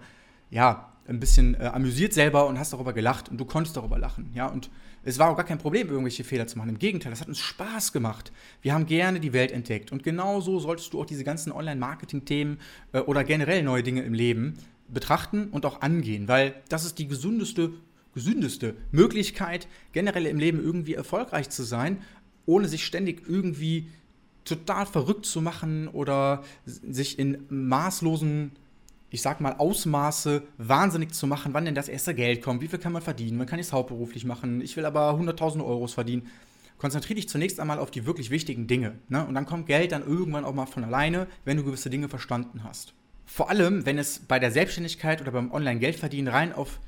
ja, 0.49 0.91
ein 1.07 1.21
bisschen 1.21 1.55
äh, 1.55 1.67
amüsiert 1.67 2.11
selber 2.11 2.45
und 2.47 2.59
hast 2.59 2.73
darüber 2.73 2.91
gelacht 2.91 3.29
und 3.29 3.37
du 3.37 3.45
konntest 3.45 3.77
darüber 3.77 3.97
lachen. 3.97 4.31
Ja? 4.33 4.47
Und 4.47 4.69
es 5.03 5.17
war 5.17 5.29
auch 5.29 5.37
gar 5.37 5.45
kein 5.45 5.57
Problem, 5.57 5.87
irgendwelche 5.87 6.25
Fehler 6.25 6.47
zu 6.47 6.57
machen. 6.57 6.69
Im 6.69 6.79
Gegenteil, 6.79 7.11
das 7.11 7.21
hat 7.21 7.29
uns 7.29 7.39
Spaß 7.39 7.93
gemacht. 7.93 8.33
Wir 8.61 8.73
haben 8.73 8.85
gerne 8.85 9.21
die 9.21 9.31
Welt 9.31 9.53
entdeckt. 9.53 9.93
Und 9.93 10.03
genauso 10.03 10.59
solltest 10.59 10.91
du 10.91 11.01
auch 11.01 11.05
diese 11.05 11.23
ganzen 11.23 11.53
Online-Marketing-Themen 11.53 12.59
äh, 12.91 12.99
oder 12.99 13.23
generell 13.23 13.63
neue 13.63 13.83
Dinge 13.83 14.01
im 14.01 14.13
Leben 14.13 14.57
betrachten 14.93 15.49
und 15.49 15.65
auch 15.65 15.81
angehen, 15.81 16.27
weil 16.27 16.55
das 16.69 16.85
ist 16.85 16.99
die 16.99 17.07
gesündeste, 17.07 17.71
gesündeste 18.13 18.75
Möglichkeit, 18.91 19.67
generell 19.93 20.25
im 20.25 20.39
Leben 20.39 20.59
irgendwie 20.61 20.93
erfolgreich 20.93 21.49
zu 21.49 21.63
sein, 21.63 22.01
ohne 22.45 22.67
sich 22.67 22.85
ständig 22.85 23.23
irgendwie 23.27 23.87
total 24.45 24.85
verrückt 24.85 25.25
zu 25.25 25.41
machen 25.41 25.87
oder 25.87 26.43
sich 26.65 27.19
in 27.19 27.45
maßlosen, 27.49 28.51
ich 29.09 29.21
sag 29.21 29.41
mal, 29.41 29.55
Ausmaße 29.57 30.43
wahnsinnig 30.57 31.13
zu 31.13 31.27
machen, 31.27 31.53
wann 31.53 31.65
denn 31.65 31.75
das 31.75 31.89
erste 31.89 32.15
Geld 32.15 32.41
kommt, 32.41 32.61
wie 32.61 32.67
viel 32.67 32.79
kann 32.79 32.93
man 32.93 33.01
verdienen, 33.01 33.37
man 33.37 33.47
kann 33.47 33.59
es 33.59 33.73
hauptberuflich 33.73 34.25
machen, 34.25 34.61
ich 34.61 34.75
will 34.77 34.85
aber 34.85 35.11
100.000 35.11 35.63
Euro 35.63 35.87
verdienen. 35.87 36.27
Konzentriere 36.77 37.15
dich 37.15 37.29
zunächst 37.29 37.59
einmal 37.59 37.77
auf 37.77 37.91
die 37.91 38.07
wirklich 38.07 38.31
wichtigen 38.31 38.65
Dinge. 38.65 38.97
Ne? 39.07 39.23
Und 39.23 39.35
dann 39.35 39.45
kommt 39.45 39.67
Geld 39.67 39.91
dann 39.91 40.01
irgendwann 40.01 40.45
auch 40.45 40.55
mal 40.55 40.65
von 40.65 40.83
alleine, 40.83 41.27
wenn 41.45 41.57
du 41.57 41.63
gewisse 41.63 41.91
Dinge 41.91 42.09
verstanden 42.09 42.63
hast. 42.63 42.95
Vor 43.33 43.49
allem, 43.49 43.85
wenn 43.85 43.97
es 43.97 44.19
bei 44.19 44.39
der 44.39 44.51
Selbstständigkeit 44.51 45.21
oder 45.21 45.31
beim 45.31 45.53
Online-Geldverdienen 45.53 46.27
rein 46.27 46.51
auf 46.51 46.81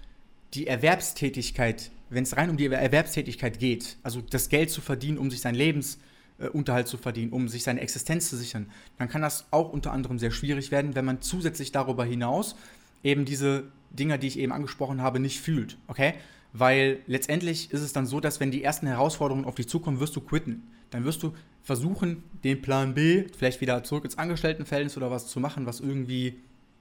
die 0.53 0.67
Erwerbstätigkeit, 0.67 1.89
wenn 2.09 2.23
es 2.23 2.35
rein 2.35 2.49
um 2.49 2.57
die 2.57 2.65
Erwerbstätigkeit 2.65 3.59
geht, 3.59 3.95
also 4.03 4.19
das 4.19 4.49
Geld 4.49 4.69
zu 4.69 4.81
verdienen, 4.81 5.17
um 5.17 5.31
sich 5.31 5.39
seinen 5.39 5.55
Lebensunterhalt 5.55 6.89
zu 6.89 6.97
verdienen, 6.97 7.31
um 7.31 7.47
sich 7.47 7.63
seine 7.63 7.79
Existenz 7.79 8.29
zu 8.29 8.35
sichern, 8.35 8.69
dann 8.97 9.07
kann 9.07 9.21
das 9.21 9.45
auch 9.51 9.71
unter 9.71 9.93
anderem 9.93 10.19
sehr 10.19 10.31
schwierig 10.31 10.69
werden, 10.69 10.95
wenn 10.95 11.05
man 11.05 11.21
zusätzlich 11.21 11.71
darüber 11.71 12.03
hinaus 12.03 12.57
eben 13.05 13.23
diese 13.23 13.71
Dinge, 13.91 14.19
die 14.19 14.27
ich 14.27 14.37
eben 14.37 14.51
angesprochen 14.51 15.01
habe, 15.01 15.21
nicht 15.21 15.39
fühlt. 15.39 15.77
Okay? 15.87 16.13
Weil 16.53 16.99
letztendlich 17.07 17.71
ist 17.71 17.81
es 17.81 17.93
dann 17.93 18.05
so, 18.05 18.19
dass 18.19 18.39
wenn 18.39 18.51
die 18.51 18.63
ersten 18.63 18.87
Herausforderungen 18.87 19.45
auf 19.45 19.55
dich 19.55 19.67
zukommen, 19.67 19.99
wirst 19.99 20.15
du 20.15 20.21
quitten. 20.21 20.63
Dann 20.91 21.03
wirst 21.03 21.23
du 21.23 21.33
versuchen, 21.63 22.23
den 22.43 22.61
Plan 22.61 22.93
B, 22.93 23.25
vielleicht 23.35 23.59
wieder 23.59 23.83
zurück 23.83 24.05
ins 24.05 24.17
Angestelltenverhältnis 24.17 24.95
oder 24.95 25.09
was 25.09 25.27
zu 25.27 25.39
machen, 25.39 25.65
was 25.65 25.79
irgendwie, 25.79 26.35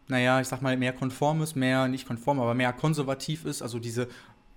naja, 0.08 0.40
ich 0.40 0.48
sag 0.48 0.60
mal, 0.60 0.76
mehr 0.76 0.92
konform 0.92 1.40
ist, 1.40 1.56
mehr 1.56 1.88
nicht 1.88 2.06
konform, 2.06 2.38
aber 2.38 2.54
mehr 2.54 2.72
konservativ 2.72 3.46
ist, 3.46 3.62
also 3.62 3.78
diese 3.78 4.08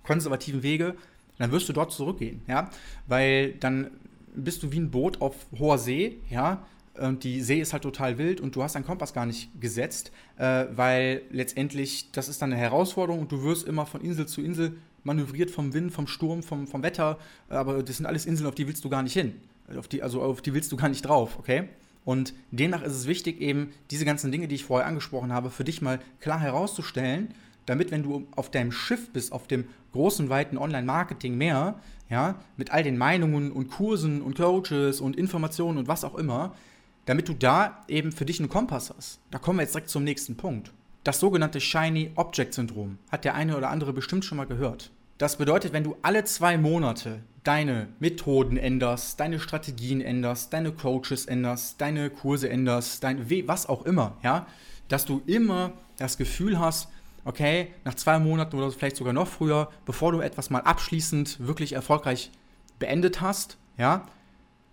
konservativen 0.02 0.62
Wege, 0.62 0.94
dann 1.38 1.50
wirst 1.52 1.68
du 1.68 1.72
dort 1.72 1.92
zurückgehen, 1.92 2.42
ja, 2.46 2.70
weil 3.06 3.52
dann 3.52 3.90
bist 4.34 4.62
du 4.62 4.72
wie 4.72 4.80
ein 4.80 4.90
Boot 4.90 5.20
auf 5.20 5.46
hoher 5.58 5.78
See, 5.78 6.18
ja, 6.28 6.66
und 6.98 7.24
die 7.24 7.40
See 7.42 7.60
ist 7.60 7.72
halt 7.72 7.82
total 7.82 8.18
wild 8.18 8.40
und 8.40 8.56
du 8.56 8.62
hast 8.62 8.74
deinen 8.74 8.84
Kompass 8.84 9.12
gar 9.12 9.26
nicht 9.26 9.60
gesetzt, 9.60 10.12
äh, 10.38 10.66
weil 10.70 11.22
letztendlich 11.30 12.10
das 12.12 12.28
ist 12.28 12.40
dann 12.40 12.52
eine 12.52 12.60
Herausforderung 12.60 13.20
und 13.20 13.32
du 13.32 13.42
wirst 13.42 13.66
immer 13.66 13.86
von 13.86 14.00
Insel 14.00 14.26
zu 14.26 14.40
Insel 14.40 14.76
manövriert 15.06 15.50
vom 15.50 15.72
Wind, 15.72 15.92
vom 15.92 16.06
Sturm, 16.06 16.42
vom, 16.42 16.66
vom 16.66 16.82
Wetter, 16.82 17.18
aber 17.48 17.82
das 17.82 17.96
sind 17.96 18.06
alles 18.06 18.26
Inseln, 18.26 18.46
auf 18.48 18.54
die 18.54 18.66
willst 18.66 18.84
du 18.84 18.90
gar 18.90 19.02
nicht 19.02 19.14
hin. 19.14 19.40
Auf 19.76 19.88
die, 19.88 20.02
also 20.02 20.20
auf 20.20 20.42
die 20.42 20.52
willst 20.52 20.70
du 20.70 20.76
gar 20.76 20.88
nicht 20.88 21.02
drauf, 21.02 21.38
okay? 21.38 21.68
Und 22.04 22.34
demnach 22.52 22.82
ist 22.82 22.92
es 22.92 23.06
wichtig, 23.06 23.40
eben 23.40 23.72
diese 23.90 24.04
ganzen 24.04 24.30
Dinge, 24.30 24.46
die 24.46 24.54
ich 24.54 24.64
vorher 24.64 24.86
angesprochen 24.86 25.32
habe, 25.32 25.50
für 25.50 25.64
dich 25.64 25.82
mal 25.82 25.98
klar 26.20 26.38
herauszustellen, 26.38 27.34
damit, 27.64 27.90
wenn 27.90 28.04
du 28.04 28.28
auf 28.36 28.50
deinem 28.50 28.70
Schiff 28.70 29.10
bist, 29.12 29.32
auf 29.32 29.48
dem 29.48 29.64
großen, 29.92 30.28
weiten 30.28 30.56
Online-Marketing-Meer, 30.56 31.80
ja, 32.08 32.36
mit 32.56 32.70
all 32.70 32.84
den 32.84 32.96
Meinungen 32.96 33.50
und 33.50 33.68
Kursen 33.68 34.22
und 34.22 34.36
Coaches 34.36 35.00
und 35.00 35.16
Informationen 35.16 35.78
und 35.78 35.88
was 35.88 36.04
auch 36.04 36.14
immer, 36.14 36.54
damit 37.06 37.28
du 37.28 37.34
da 37.34 37.82
eben 37.88 38.12
für 38.12 38.24
dich 38.24 38.38
einen 38.38 38.48
Kompass 38.48 38.92
hast. 38.96 39.20
Da 39.32 39.38
kommen 39.38 39.58
wir 39.58 39.62
jetzt 39.62 39.74
direkt 39.74 39.90
zum 39.90 40.04
nächsten 40.04 40.36
Punkt. 40.36 40.72
Das 41.02 41.20
sogenannte 41.20 41.60
Shiny 41.60 42.12
Object 42.16 42.54
Syndrom 42.54 42.98
hat 43.10 43.24
der 43.24 43.34
eine 43.34 43.56
oder 43.56 43.70
andere 43.70 43.92
bestimmt 43.92 44.24
schon 44.24 44.38
mal 44.38 44.46
gehört. 44.46 44.90
Das 45.18 45.36
bedeutet, 45.36 45.72
wenn 45.72 45.84
du 45.84 45.96
alle 46.02 46.24
zwei 46.24 46.58
Monate 46.58 47.22
deine 47.42 47.88
Methoden 48.00 48.56
änderst, 48.58 49.18
deine 49.18 49.40
Strategien 49.40 50.02
änderst, 50.02 50.52
deine 50.52 50.72
Coaches 50.72 51.26
änderst, 51.26 51.80
deine 51.80 52.10
Kurse 52.10 52.50
änderst, 52.50 53.02
dein 53.02 53.30
was 53.48 53.66
auch 53.66 53.86
immer, 53.86 54.16
ja, 54.22 54.46
dass 54.88 55.06
du 55.06 55.22
immer 55.26 55.72
das 55.96 56.18
Gefühl 56.18 56.58
hast, 56.58 56.88
okay, 57.24 57.68
nach 57.84 57.94
zwei 57.94 58.18
Monaten 58.18 58.56
oder 58.58 58.70
vielleicht 58.70 58.96
sogar 58.96 59.14
noch 59.14 59.28
früher, 59.28 59.70
bevor 59.86 60.12
du 60.12 60.20
etwas 60.20 60.50
mal 60.50 60.60
abschließend 60.60 61.46
wirklich 61.46 61.72
erfolgreich 61.72 62.30
beendet 62.78 63.20
hast, 63.22 63.56
ja, 63.78 64.06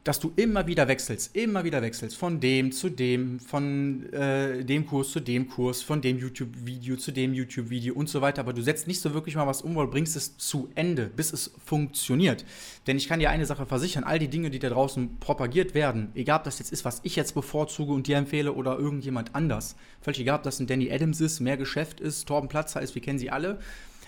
dass 0.03 0.19
du 0.19 0.33
immer 0.35 0.67
wieder 0.67 0.87
wechselst, 0.87 1.35
immer 1.35 1.63
wieder 1.63 1.81
wechselst, 1.81 2.17
von 2.17 2.39
dem 2.41 2.71
zu 2.73 2.89
dem, 2.89 3.39
von 3.39 4.11
äh, 4.11 4.65
dem 4.65 4.85
Kurs 4.85 5.11
zu 5.11 5.21
dem 5.21 5.47
Kurs, 5.47 5.81
von 5.81 6.01
dem 6.01 6.17
YouTube-Video 6.17 6.97
zu 6.97 7.11
dem 7.11 7.33
YouTube-Video 7.33 7.93
und 7.95 8.09
so 8.09 8.19
weiter, 8.21 8.41
aber 8.41 8.51
du 8.51 8.61
setzt 8.61 8.87
nicht 8.87 8.99
so 8.99 9.13
wirklich 9.13 9.35
mal 9.35 9.47
was 9.47 9.61
um 9.61 9.77
oder 9.77 9.87
bringst 9.87 10.17
es 10.17 10.37
zu 10.37 10.69
Ende, 10.75 11.05
bis 11.07 11.31
es 11.31 11.51
funktioniert. 11.63 12.43
Denn 12.85 12.97
ich 12.97 13.07
kann 13.07 13.21
dir 13.21 13.29
eine 13.29 13.45
Sache 13.45 13.65
versichern, 13.65 14.03
all 14.03 14.19
die 14.19 14.27
Dinge, 14.27 14.49
die 14.49 14.59
da 14.59 14.69
draußen 14.69 15.19
propagiert 15.19 15.73
werden, 15.73 16.11
egal 16.15 16.39
ob 16.39 16.43
das 16.43 16.59
jetzt 16.59 16.73
ist, 16.73 16.83
was 16.83 16.99
ich 17.03 17.15
jetzt 17.15 17.33
bevorzuge 17.33 17.93
und 17.93 18.07
dir 18.07 18.17
empfehle 18.17 18.51
oder 18.51 18.77
irgendjemand 18.77 19.33
anders, 19.35 19.77
völlig 20.01 20.19
egal, 20.19 20.37
ob 20.37 20.43
das 20.43 20.59
ein 20.59 20.67
Danny 20.67 20.91
Adams 20.91 21.21
ist, 21.21 21.39
mehr 21.39 21.55
Geschäft 21.55 22.01
ist, 22.01 22.27
Torben 22.27 22.49
Platzer 22.49 22.81
ist, 22.81 22.93
wir 22.93 23.01
kennen 23.01 23.19
sie 23.19 23.31
alle, 23.31 23.59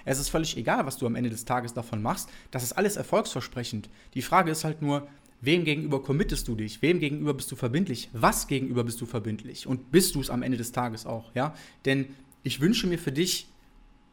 es 0.04 0.20
ist 0.20 0.30
völlig 0.30 0.58
egal, 0.58 0.86
was 0.86 0.98
du 0.98 1.08
am 1.08 1.16
Ende 1.16 1.30
des 1.30 1.46
Tages 1.46 1.74
davon 1.74 2.02
machst, 2.02 2.30
das 2.52 2.64
ist 2.64 2.74
alles 2.74 2.96
erfolgsversprechend. 2.96 3.90
Die 4.14 4.22
Frage 4.22 4.52
ist 4.52 4.64
halt 4.64 4.82
nur, 4.82 5.08
Wem 5.46 5.64
gegenüber 5.64 6.02
committest 6.02 6.48
du 6.48 6.56
dich? 6.56 6.82
Wem 6.82 7.00
gegenüber 7.00 7.34
bist 7.34 7.52
du 7.52 7.56
verbindlich? 7.56 8.10
Was 8.14 8.48
gegenüber 8.48 8.84
bist 8.84 9.00
du 9.00 9.06
verbindlich? 9.06 9.68
Und 9.68 9.92
bist 9.92 10.16
du 10.16 10.22
es 10.22 10.30
am 10.30 10.42
Ende 10.42 10.58
des 10.58 10.72
Tages 10.72 11.06
auch, 11.06 11.34
ja? 11.36 11.54
Denn 11.86 12.08
ich 12.44 12.62
wünsche 12.62 12.88
mir 12.88 12.98
für 12.98 13.12
dich, 13.12 13.48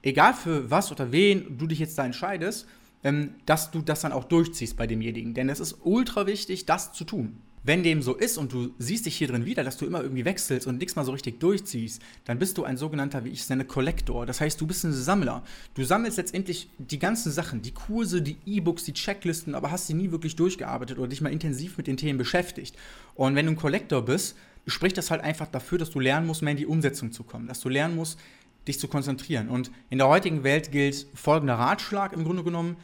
egal 0.03 0.35
für 0.35 0.71
was 0.71 0.93
oder 0.93 1.11
wen 1.11 1.59
du 1.59 1.67
dich 1.67 1.79
jetzt 1.79 1.97
da 1.97 2.05
entscheidest, 2.05 2.67
ähm, 3.03 3.35
dass 3.47 3.71
du 3.71 3.81
das 3.81 4.01
dann 4.01 4.13
auch 4.13 4.25
durchziehst 4.25 4.77
bei 4.77 4.87
demjenigen. 4.87 5.35
Denn 5.35 5.49
es 5.49 5.61
ist 5.61 5.79
ultra 5.83 6.27
wichtig, 6.27 6.67
das 6.67 6.93
zu 6.93 7.05
tun. 7.05 7.39
Wenn 7.65 7.85
dem 7.85 8.03
so 8.03 8.17
ist 8.17 8.39
und 8.39 8.53
du 8.53 8.75
siehst 8.79 9.07
dich 9.07 9.17
hier 9.17 9.29
drin 9.29 9.47
wieder, 9.47 9.63
dass 9.63 9.77
du 9.77 9.87
immer 9.87 10.03
irgendwie 10.03 10.25
wechselst 10.25 10.67
und 10.67 10.79
nichts 10.79 10.97
mal 10.97 11.05
so 11.05 11.13
richtig 11.13 11.39
durchziehst, 11.39 12.03
dann 12.25 12.41
bist 12.41 12.59
du 12.59 12.65
ein 12.65 12.77
sogenannter, 12.77 13.25
wie 13.25 13.29
ich 13.29 13.41
es 13.41 13.49
nenne, 13.49 13.65
Collector. 13.65 14.27
Das 14.27 14.41
heißt, 14.41 14.61
du 14.61 14.67
bist 14.67 14.83
ein 14.83 14.93
Sammler. 14.93 15.45
Du 15.75 15.85
sammelst 15.85 16.17
letztendlich 16.17 16.69
die 16.79 16.99
ganzen 16.99 17.31
Sachen, 17.31 17.63
die 17.63 17.71
Kurse, 17.71 18.21
die 18.21 18.37
E-Books, 18.47 18.83
die 18.83 18.95
Checklisten, 18.95 19.55
aber 19.55 19.71
hast 19.71 19.87
sie 19.87 19.95
nie 19.95 20.11
wirklich 20.11 20.35
durchgearbeitet 20.35 20.99
oder 20.99 21.07
dich 21.07 21.21
mal 21.21 21.33
intensiv 21.33 21.77
mit 21.77 21.87
den 21.87 21.97
Themen 21.97 22.19
beschäftigt. 22.19 22.77
Und 23.15 23.37
wenn 23.37 23.47
du 23.47 23.53
ein 23.53 23.57
Collector 23.57 24.05
bist, 24.05 24.37
spricht 24.67 24.99
das 24.99 25.13
halt 25.13 25.23
einfach 25.23 25.47
dafür, 25.47 25.79
dass 25.79 25.91
du 25.91 26.01
lernen 26.01 26.27
musst, 26.27 26.43
mehr 26.43 26.53
in 26.53 26.57
die 26.57 26.67
Umsetzung 26.67 27.13
zu 27.13 27.23
kommen, 27.23 27.47
dass 27.47 27.61
du 27.61 27.69
lernen 27.69 27.95
musst, 27.95 28.19
dich 28.67 28.79
zu 28.79 28.89
konzentrieren. 28.89 29.49
Und 29.49 29.71
in 29.89 29.99
der 29.99 30.09
heutigen 30.09 30.43
Welt 30.43 30.73
gilt 30.73 31.07
folgender 31.15 31.55
Ratschlag 31.55 32.13
im 32.13 32.25
Grunde 32.25 32.43
genommen, 32.43 32.77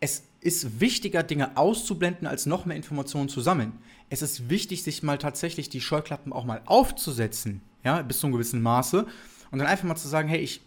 es 0.00 0.24
ist 0.40 0.80
wichtiger, 0.80 1.22
Dinge 1.22 1.56
auszublenden, 1.56 2.26
als 2.26 2.46
noch 2.46 2.64
mehr 2.64 2.76
Informationen 2.76 3.28
zu 3.28 3.40
sammeln. 3.40 3.72
Es 4.08 4.22
ist 4.22 4.48
wichtig, 4.48 4.82
sich 4.82 5.02
mal 5.02 5.18
tatsächlich 5.18 5.68
die 5.68 5.80
Scheuklappen 5.80 6.32
auch 6.32 6.44
mal 6.44 6.62
aufzusetzen, 6.66 7.60
ja, 7.84 8.02
bis 8.02 8.20
zu 8.20 8.26
einem 8.26 8.34
gewissen 8.34 8.62
Maße. 8.62 9.06
Und 9.50 9.58
dann 9.58 9.66
einfach 9.66 9.84
mal 9.84 9.96
zu 9.96 10.08
sagen, 10.08 10.28
hey, 10.28 10.40
ich, 10.40 10.60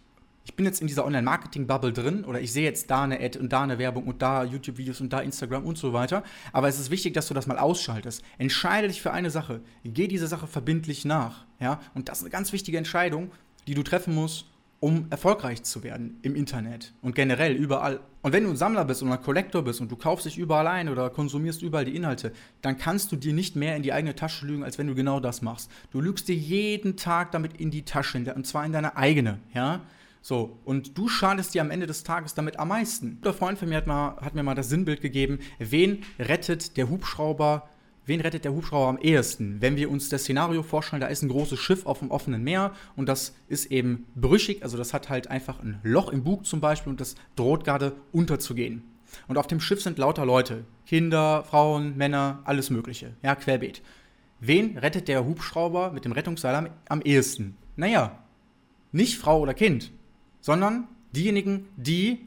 ich 0.44 0.54
bin 0.54 0.66
jetzt 0.66 0.80
in 0.80 0.88
dieser 0.88 1.06
Online-Marketing-Bubble 1.06 1.92
drin 1.92 2.24
oder 2.24 2.40
ich 2.40 2.52
sehe 2.52 2.64
jetzt 2.64 2.90
da 2.90 3.04
eine 3.04 3.20
Ad 3.20 3.38
und 3.38 3.52
da 3.52 3.62
eine 3.62 3.78
Werbung 3.78 4.06
und 4.06 4.20
da 4.20 4.44
YouTube-Videos 4.44 5.00
und 5.00 5.12
da 5.12 5.20
Instagram 5.20 5.64
und 5.64 5.78
so 5.78 5.92
weiter. 5.92 6.22
Aber 6.52 6.68
es 6.68 6.78
ist 6.78 6.90
wichtig, 6.90 7.14
dass 7.14 7.28
du 7.28 7.34
das 7.34 7.46
mal 7.46 7.58
ausschaltest. 7.58 8.22
Entscheide 8.38 8.88
dich 8.88 9.00
für 9.00 9.12
eine 9.12 9.30
Sache. 9.30 9.62
Geh 9.84 10.08
diese 10.08 10.26
Sache 10.26 10.46
verbindlich 10.46 11.04
nach. 11.04 11.44
Ja? 11.60 11.80
Und 11.94 12.08
das 12.08 12.18
ist 12.18 12.24
eine 12.24 12.30
ganz 12.30 12.52
wichtige 12.52 12.76
Entscheidung, 12.76 13.30
die 13.66 13.74
du 13.74 13.82
treffen 13.82 14.14
musst, 14.14 14.46
um 14.82 15.06
erfolgreich 15.10 15.62
zu 15.62 15.84
werden 15.84 16.18
im 16.22 16.34
Internet 16.34 16.92
und 17.02 17.14
generell 17.14 17.52
überall. 17.54 18.00
Und 18.20 18.32
wenn 18.32 18.42
du 18.42 18.50
ein 18.50 18.56
Sammler 18.56 18.84
bist 18.84 19.00
oder 19.00 19.12
ein 19.12 19.22
Collector 19.22 19.62
bist 19.62 19.80
und 19.80 19.92
du 19.92 19.94
kaufst 19.94 20.26
dich 20.26 20.38
überall 20.38 20.66
ein 20.66 20.88
oder 20.88 21.08
konsumierst 21.08 21.62
überall 21.62 21.84
die 21.84 21.94
Inhalte, 21.94 22.32
dann 22.62 22.78
kannst 22.78 23.12
du 23.12 23.16
dir 23.16 23.32
nicht 23.32 23.54
mehr 23.54 23.76
in 23.76 23.84
die 23.84 23.92
eigene 23.92 24.16
Tasche 24.16 24.44
lügen, 24.44 24.64
als 24.64 24.78
wenn 24.78 24.88
du 24.88 24.96
genau 24.96 25.20
das 25.20 25.40
machst. 25.40 25.70
Du 25.92 26.00
lügst 26.00 26.26
dir 26.26 26.34
jeden 26.34 26.96
Tag 26.96 27.30
damit 27.30 27.60
in 27.60 27.70
die 27.70 27.84
Tasche, 27.84 28.18
und 28.34 28.44
zwar 28.44 28.66
in 28.66 28.72
deine 28.72 28.96
eigene, 28.96 29.38
ja. 29.54 29.82
So, 30.20 30.58
und 30.64 30.98
du 30.98 31.08
schadest 31.08 31.54
dir 31.54 31.60
am 31.60 31.70
Ende 31.70 31.86
des 31.86 32.02
Tages 32.02 32.34
damit 32.34 32.58
am 32.58 32.68
meisten. 32.68 33.20
Der 33.24 33.34
Freund 33.34 33.58
von 33.58 33.68
mir 33.68 33.76
hat, 33.76 33.86
mal, 33.86 34.16
hat 34.16 34.34
mir 34.34 34.42
mal 34.42 34.56
das 34.56 34.68
Sinnbild 34.68 35.00
gegeben, 35.00 35.38
wen 35.60 36.02
rettet 36.18 36.76
der 36.76 36.90
Hubschrauber 36.90 37.68
Wen 38.04 38.20
rettet 38.20 38.44
der 38.44 38.52
Hubschrauber 38.52 38.88
am 38.88 38.98
ehesten? 38.98 39.60
Wenn 39.60 39.76
wir 39.76 39.88
uns 39.88 40.08
das 40.08 40.22
Szenario 40.22 40.64
vorstellen, 40.64 41.00
da 41.00 41.06
ist 41.06 41.22
ein 41.22 41.28
großes 41.28 41.58
Schiff 41.58 41.86
auf 41.86 42.00
dem 42.00 42.10
offenen 42.10 42.42
Meer 42.42 42.72
und 42.96 43.08
das 43.08 43.34
ist 43.48 43.66
eben 43.66 44.06
brüchig, 44.16 44.64
also 44.64 44.76
das 44.76 44.92
hat 44.92 45.08
halt 45.08 45.28
einfach 45.28 45.60
ein 45.60 45.78
Loch 45.84 46.08
im 46.08 46.24
Bug 46.24 46.44
zum 46.44 46.60
Beispiel 46.60 46.90
und 46.90 47.00
das 47.00 47.14
droht 47.36 47.64
gerade 47.64 47.94
unterzugehen. 48.10 48.82
Und 49.28 49.38
auf 49.38 49.46
dem 49.46 49.60
Schiff 49.60 49.82
sind 49.82 49.98
lauter 49.98 50.26
Leute, 50.26 50.64
Kinder, 50.86 51.44
Frauen, 51.44 51.96
Männer, 51.96 52.40
alles 52.44 52.70
Mögliche, 52.70 53.14
ja, 53.22 53.36
querbeet. 53.36 53.82
Wen 54.40 54.78
rettet 54.78 55.06
der 55.06 55.24
Hubschrauber 55.24 55.92
mit 55.92 56.04
dem 56.04 56.12
Rettungsseil 56.12 56.56
am, 56.56 56.68
am 56.88 57.02
ehesten? 57.02 57.56
Naja, 57.76 58.18
nicht 58.90 59.18
Frau 59.18 59.40
oder 59.40 59.54
Kind, 59.54 59.92
sondern 60.40 60.88
diejenigen, 61.12 61.68
die 61.76 62.26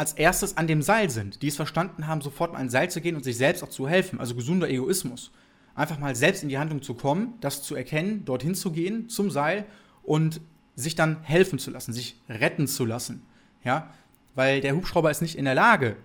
als 0.00 0.14
erstes 0.14 0.56
an 0.56 0.66
dem 0.66 0.82
Seil 0.82 1.10
sind, 1.10 1.42
die 1.42 1.48
es 1.48 1.56
verstanden 1.56 2.06
haben, 2.06 2.22
sofort 2.22 2.52
mal 2.52 2.58
ein 2.58 2.70
Seil 2.70 2.90
zu 2.90 3.00
gehen 3.00 3.16
und 3.16 3.22
sich 3.22 3.36
selbst 3.36 3.62
auch 3.62 3.68
zu 3.68 3.86
helfen, 3.86 4.18
also 4.18 4.34
gesunder 4.34 4.68
Egoismus. 4.68 5.30
Einfach 5.74 5.98
mal 5.98 6.16
selbst 6.16 6.42
in 6.42 6.48
die 6.48 6.58
Handlung 6.58 6.82
zu 6.82 6.94
kommen, 6.94 7.34
das 7.40 7.62
zu 7.62 7.74
erkennen, 7.74 8.24
dorthin 8.24 8.54
zu 8.54 8.72
gehen, 8.72 9.08
zum 9.08 9.30
Seil 9.30 9.66
und 10.02 10.40
sich 10.74 10.94
dann 10.94 11.22
helfen 11.22 11.58
zu 11.58 11.70
lassen, 11.70 11.92
sich 11.92 12.16
retten 12.28 12.66
zu 12.66 12.86
lassen. 12.86 13.22
Ja? 13.62 13.90
Weil 14.34 14.62
der 14.62 14.74
Hubschrauber 14.74 15.10
ist 15.10 15.20
nicht 15.20 15.36
in 15.36 15.44
der 15.44 15.54
Lage, 15.54 15.96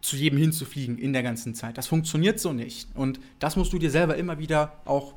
zu 0.00 0.16
jedem 0.16 0.38
hinzufliegen 0.38 0.98
in 0.98 1.12
der 1.12 1.22
ganzen 1.22 1.54
Zeit. 1.54 1.76
Das 1.76 1.86
funktioniert 1.86 2.40
so 2.40 2.52
nicht. 2.52 2.88
Und 2.94 3.20
das 3.38 3.56
musst 3.56 3.72
du 3.72 3.78
dir 3.78 3.90
selber 3.90 4.16
immer 4.16 4.38
wieder 4.38 4.80
auch 4.86 5.14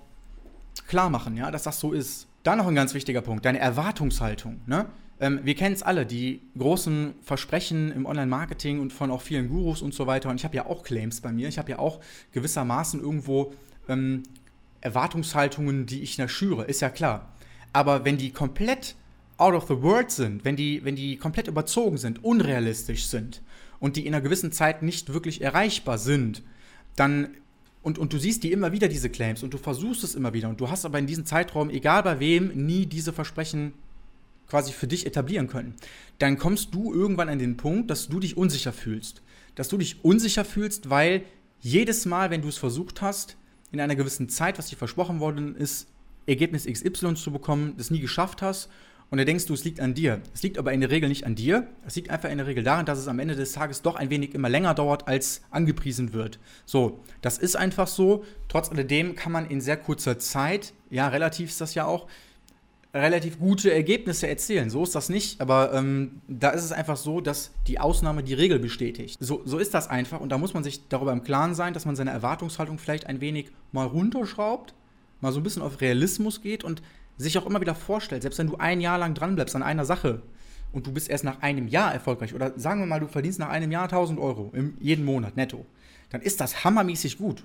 klar 0.88 1.10
machen, 1.10 1.38
ja, 1.38 1.50
dass 1.50 1.63
das 1.63 1.79
so 1.79 1.93
ist. 1.93 2.27
Dann 2.43 2.58
noch 2.58 2.67
ein 2.67 2.75
ganz 2.75 2.93
wichtiger 2.93 3.22
Punkt, 3.22 3.46
deine 3.46 3.60
Erwartungshaltung. 3.60 4.60
Ne? 4.65 4.86
Ähm, 5.20 5.39
wir 5.43 5.55
kennen 5.55 5.75
es 5.75 5.84
alle, 5.84 6.05
die 6.05 6.41
großen 6.58 7.13
Versprechen 7.22 7.91
im 7.91 8.05
Online-Marketing 8.05 8.79
und 8.79 8.93
von 8.93 9.12
auch 9.12 9.22
vielen 9.22 9.50
Gurus 9.50 9.82
und 9.82 9.93
so 9.93 10.08
weiter. 10.08 10.29
Und 10.29 10.36
ich 10.36 10.43
habe 10.43 10.55
ja 10.55 10.65
auch 10.65 10.84
Claims 10.84 11.22
bei 11.22 11.32
mir. 11.32 11.48
Ich 11.48 11.58
habe 11.58 11.72
ja 11.72 11.79
auch 11.79 12.00
gewissermaßen 12.32 13.00
irgendwo 13.00 13.53
ähm, 13.88 14.24
Erwartungshaltungen, 14.82 15.86
die 15.86 16.01
ich 16.01 16.22
schüre, 16.27 16.65
ist 16.65 16.82
ja 16.82 16.89
klar. 16.89 17.34
Aber 17.72 18.05
wenn 18.05 18.17
die 18.17 18.32
komplett 18.32 18.96
out 19.38 19.53
of 19.53 19.67
the 19.67 19.82
world 19.82 20.12
sind, 20.12 20.46
wenn 20.46 20.55
die, 20.55 20.84
wenn 20.84 20.96
die 20.96 21.17
komplett 21.17 21.48
überzogen 21.48 21.98
sind, 21.98 22.24
unrealistisch 22.24 23.05
sind 23.05 23.41
und 23.79 23.96
die 23.96 24.05
in 24.05 24.13
einer 24.13 24.22
gewissen 24.22 24.51
Zeit 24.51 24.84
nicht 24.84 25.13
wirklich 25.13 25.41
erreichbar 25.41 25.98
sind, 25.98 26.43
dann 26.96 27.29
und, 27.82 28.00
und 28.00 28.13
du 28.13 28.17
siehst 28.17 28.43
die 28.43 28.53
immer 28.53 28.72
wieder, 28.72 28.88
diese 28.88 29.10
Claims, 29.10 29.43
und 29.43 29.53
du 29.53 29.58
versuchst 29.58 30.05
es 30.05 30.15
immer 30.15 30.32
wieder, 30.34 30.48
und 30.48 30.62
du 30.62 30.70
hast 30.70 30.86
aber 30.86 31.00
in 31.00 31.05
diesem 31.05 31.25
Zeitraum, 31.25 31.70
egal 31.70 32.01
bei 32.03 32.17
wem, 32.22 32.48
nie 32.65 32.86
diese 32.86 33.12
Versprechen 33.12 33.74
quasi 34.47 34.71
für 34.71 34.88
dich 34.88 35.05
etablieren 35.05 35.47
können, 35.47 35.75
dann 36.19 36.38
kommst 36.38 36.73
du 36.73 36.93
irgendwann 36.93 37.29
an 37.29 37.39
den 37.39 37.57
Punkt, 37.57 37.89
dass 37.89 38.07
du 38.07 38.19
dich 38.19 38.38
unsicher 38.38 38.73
fühlst. 38.73 39.21
Dass 39.55 39.69
du 39.69 39.77
dich 39.77 40.03
unsicher 40.03 40.45
fühlst, 40.45 40.89
weil 40.89 41.23
jedes 41.62 42.05
Mal, 42.05 42.29
wenn 42.29 42.41
du 42.41 42.50
es 42.50 42.57
versucht 42.57 43.01
hast, 43.01 43.38
in 43.71 43.79
einer 43.79 43.95
gewissen 43.95 44.29
Zeit, 44.29 44.57
was 44.57 44.67
dir 44.67 44.75
versprochen 44.75 45.19
worden 45.19 45.55
ist, 45.55 45.88
Ergebnis 46.25 46.65
XY 46.65 47.15
zu 47.15 47.31
bekommen, 47.31 47.73
das 47.77 47.91
nie 47.91 48.00
geschafft 48.00 48.41
hast 48.41 48.69
und 49.13 49.17
dann 49.17 49.27
denkst 49.27 49.45
du, 49.45 49.53
es 49.53 49.63
liegt 49.63 49.79
an 49.79 49.93
dir. 49.93 50.21
Es 50.33 50.41
liegt 50.41 50.57
aber 50.57 50.73
in 50.73 50.81
der 50.81 50.89
Regel 50.89 51.07
nicht 51.07 51.27
an 51.27 51.35
dir. 51.35 51.67
Es 51.85 51.95
liegt 51.95 52.09
einfach 52.09 52.31
in 52.31 52.39
der 52.39 52.47
Regel 52.47 52.63
daran, 52.63 52.88
dass 52.88 52.97
es 52.97 53.07
am 53.07 53.19
Ende 53.19 53.35
des 53.35 53.51
Tages 53.51 53.83
doch 53.83 53.95
ein 53.95 54.09
wenig 54.09 54.33
immer 54.33 54.50
länger 54.50 54.73
dauert, 54.73 55.07
als 55.07 55.43
angepriesen 55.51 56.13
wird. 56.13 56.39
So, 56.65 57.00
das 57.21 57.38
ist 57.38 57.55
einfach 57.55 57.85
so. 57.85 58.25
Trotz 58.47 58.71
alledem 58.71 59.15
kann 59.15 59.31
man 59.31 59.45
in 59.45 59.62
sehr 59.62 59.77
kurzer 59.77 60.17
Zeit, 60.17 60.73
ja, 60.89 61.09
relativ 61.09 61.50
ist 61.50 61.62
das 61.62 61.75
ja 61.75 61.85
auch, 61.85 62.07
relativ 62.93 63.39
gute 63.39 63.73
Ergebnisse 63.73 64.27
erzielen. 64.27 64.69
So 64.69 64.83
ist 64.83 64.93
das 64.93 65.09
nicht, 65.09 65.41
aber 65.41 65.73
ähm, 65.73 66.21
da 66.27 66.51
ist 66.51 66.63
es 66.63 66.71
einfach 66.71 66.97
so, 66.97 67.21
dass 67.21 67.51
die 67.67 67.79
Ausnahme 67.79 68.23
die 68.23 68.35
Regel 68.35 68.59
bestätigt. 68.59 69.17
So, 69.19 69.41
so 69.45 69.57
ist 69.57 69.73
das 69.73 69.89
einfach 69.89 70.19
und 70.19 70.29
da 70.29 70.38
muss 70.38 70.53
man 70.53 70.63
sich 70.63 70.88
darüber 70.89 71.12
im 71.12 71.23
Klaren 71.23 71.55
sein, 71.55 71.73
dass 71.73 71.85
man 71.85 71.95
seine 71.95 72.12
Erwartungshaltung 72.12 72.77
vielleicht 72.77 73.07
ein 73.07 73.19
wenig 73.19 73.51
mal 73.71 73.88
runterschraubt, 73.88 74.75
mal 75.21 75.31
so 75.31 75.39
ein 75.39 75.43
bisschen 75.43 75.63
auf 75.63 75.81
Realismus 75.81 76.41
geht 76.41 76.63
und 76.63 76.83
sich 77.17 77.38
auch 77.38 77.47
immer 77.47 77.62
wieder 77.62 77.75
vorstellt, 77.75 78.21
selbst 78.21 78.38
wenn 78.38 78.47
du 78.47 78.57
ein 78.57 78.79
Jahr 78.79 79.00
lang 79.00 79.15
dranbleibst 79.15 79.55
an 79.55 79.63
einer 79.63 79.85
Sache 79.85 80.21
und 80.71 80.85
du 80.85 80.91
bist 80.91 81.09
erst 81.09 81.23
nach 81.23 81.41
einem 81.41 81.67
Jahr 81.67 81.93
erfolgreich 81.93 82.35
oder 82.35 82.57
sagen 82.59 82.79
wir 82.79 82.88
mal, 82.88 83.00
du 83.00 83.07
verdienst 83.07 83.39
nach 83.39 83.50
einem 83.50 83.71
Jahr 83.71 83.83
1000 83.83 84.19
Euro 84.19 84.51
im, 84.53 84.75
jeden 84.79 85.05
Monat 85.05 85.35
netto, 85.35 85.65
dann 86.12 86.21
ist 86.21 86.41
das 86.41 86.63
hammermäßig 86.63 87.17
gut. 87.17 87.43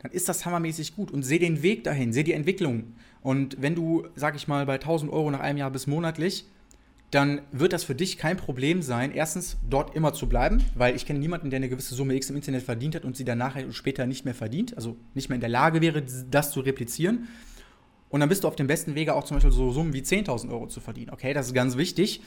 Dann 0.00 0.12
ist 0.12 0.28
das 0.28 0.44
hammermäßig 0.46 0.96
gut 0.96 1.10
und 1.10 1.22
seh 1.22 1.38
den 1.38 1.62
Weg 1.62 1.84
dahin, 1.84 2.12
seh 2.12 2.22
die 2.22 2.32
Entwicklung. 2.32 2.94
Und 3.22 3.60
wenn 3.60 3.74
du, 3.74 4.06
sag 4.16 4.34
ich 4.34 4.48
mal, 4.48 4.66
bei 4.66 4.74
1000 4.74 5.12
Euro 5.12 5.30
nach 5.30 5.40
einem 5.40 5.58
Jahr 5.58 5.70
bist 5.70 5.88
monatlich, 5.88 6.46
dann 7.10 7.42
wird 7.50 7.72
das 7.72 7.84
für 7.84 7.94
dich 7.94 8.18
kein 8.18 8.36
Problem 8.36 8.82
sein, 8.82 9.12
erstens 9.12 9.58
dort 9.68 9.96
immer 9.96 10.12
zu 10.12 10.28
bleiben, 10.28 10.64
weil 10.74 10.94
ich 10.94 11.06
kenne 11.06 11.18
niemanden, 11.18 11.50
der 11.50 11.56
eine 11.56 11.68
gewisse 11.68 11.94
Summe 11.94 12.14
X 12.14 12.30
im 12.30 12.36
Internet 12.36 12.62
verdient 12.62 12.94
hat 12.94 13.04
und 13.04 13.16
sie 13.16 13.24
danach 13.24 13.56
später 13.72 14.06
nicht 14.06 14.24
mehr 14.24 14.34
verdient, 14.34 14.76
also 14.76 14.96
nicht 15.14 15.28
mehr 15.28 15.34
in 15.34 15.40
der 15.40 15.50
Lage 15.50 15.80
wäre, 15.80 16.02
das 16.30 16.52
zu 16.52 16.60
replizieren. 16.60 17.28
Und 18.08 18.20
dann 18.20 18.28
bist 18.28 18.44
du 18.44 18.48
auf 18.48 18.56
dem 18.56 18.68
besten 18.68 18.94
Wege 18.94 19.14
auch 19.14 19.24
zum 19.24 19.36
Beispiel 19.36 19.52
so 19.52 19.70
Summen 19.70 19.92
wie 19.92 20.00
10.000 20.00 20.50
Euro 20.50 20.66
zu 20.66 20.80
verdienen. 20.80 21.10
Okay, 21.10 21.32
das 21.34 21.48
ist 21.48 21.54
ganz 21.54 21.76
wichtig. 21.76 22.22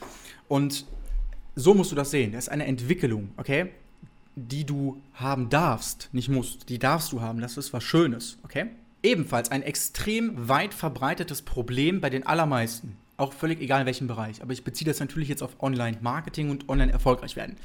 Und 0.47 0.85
so 1.55 1.73
musst 1.73 1.91
du 1.91 1.95
das 1.95 2.11
sehen. 2.11 2.33
Das 2.33 2.45
ist 2.45 2.49
eine 2.49 2.65
Entwicklung, 2.65 3.29
okay, 3.37 3.69
die 4.35 4.65
du 4.65 5.01
haben 5.13 5.49
darfst, 5.49 6.09
nicht 6.11 6.29
musst. 6.29 6.69
Die 6.69 6.79
darfst 6.79 7.11
du 7.11 7.21
haben. 7.21 7.41
Das 7.41 7.57
ist 7.57 7.73
was 7.73 7.83
Schönes, 7.83 8.37
okay? 8.43 8.67
Ebenfalls 9.01 9.51
ein 9.51 9.63
extrem 9.63 10.47
weit 10.47 10.73
verbreitetes 10.73 11.41
Problem 11.41 12.01
bei 12.01 12.09
den 12.09 12.25
allermeisten. 12.25 12.97
Auch 13.17 13.33
völlig 13.33 13.61
egal 13.61 13.81
in 13.81 13.85
welchem 13.85 14.07
Bereich. 14.07 14.41
Aber 14.41 14.53
ich 14.53 14.63
beziehe 14.63 14.89
das 14.89 14.99
natürlich 14.99 15.29
jetzt 15.29 15.43
auf 15.43 15.61
Online-Marketing 15.61 16.49
und 16.49 16.69
online 16.69 16.91
erfolgreich 16.91 17.35
werden. 17.35 17.57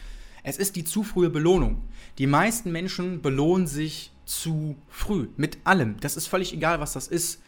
Es 0.43 0.59
ist 0.59 0.77
die 0.77 0.85
zu 0.85 1.05
frühe 1.05 1.31
Belohnung. 1.31 1.83
Die 2.19 2.27
meisten 2.27 2.71
Menschen 2.73 3.23
belohnen 3.23 3.67
sich 3.67 4.13
zu 4.25 4.77
früh 4.89 5.29
mit 5.37 5.59
allem. 5.65 5.99
Das 6.01 6.17
ist 6.17 6.27
völlig 6.27 6.53
egal, 6.53 6.81
was 6.81 6.93
das 6.93 7.09
ist. 7.09 7.43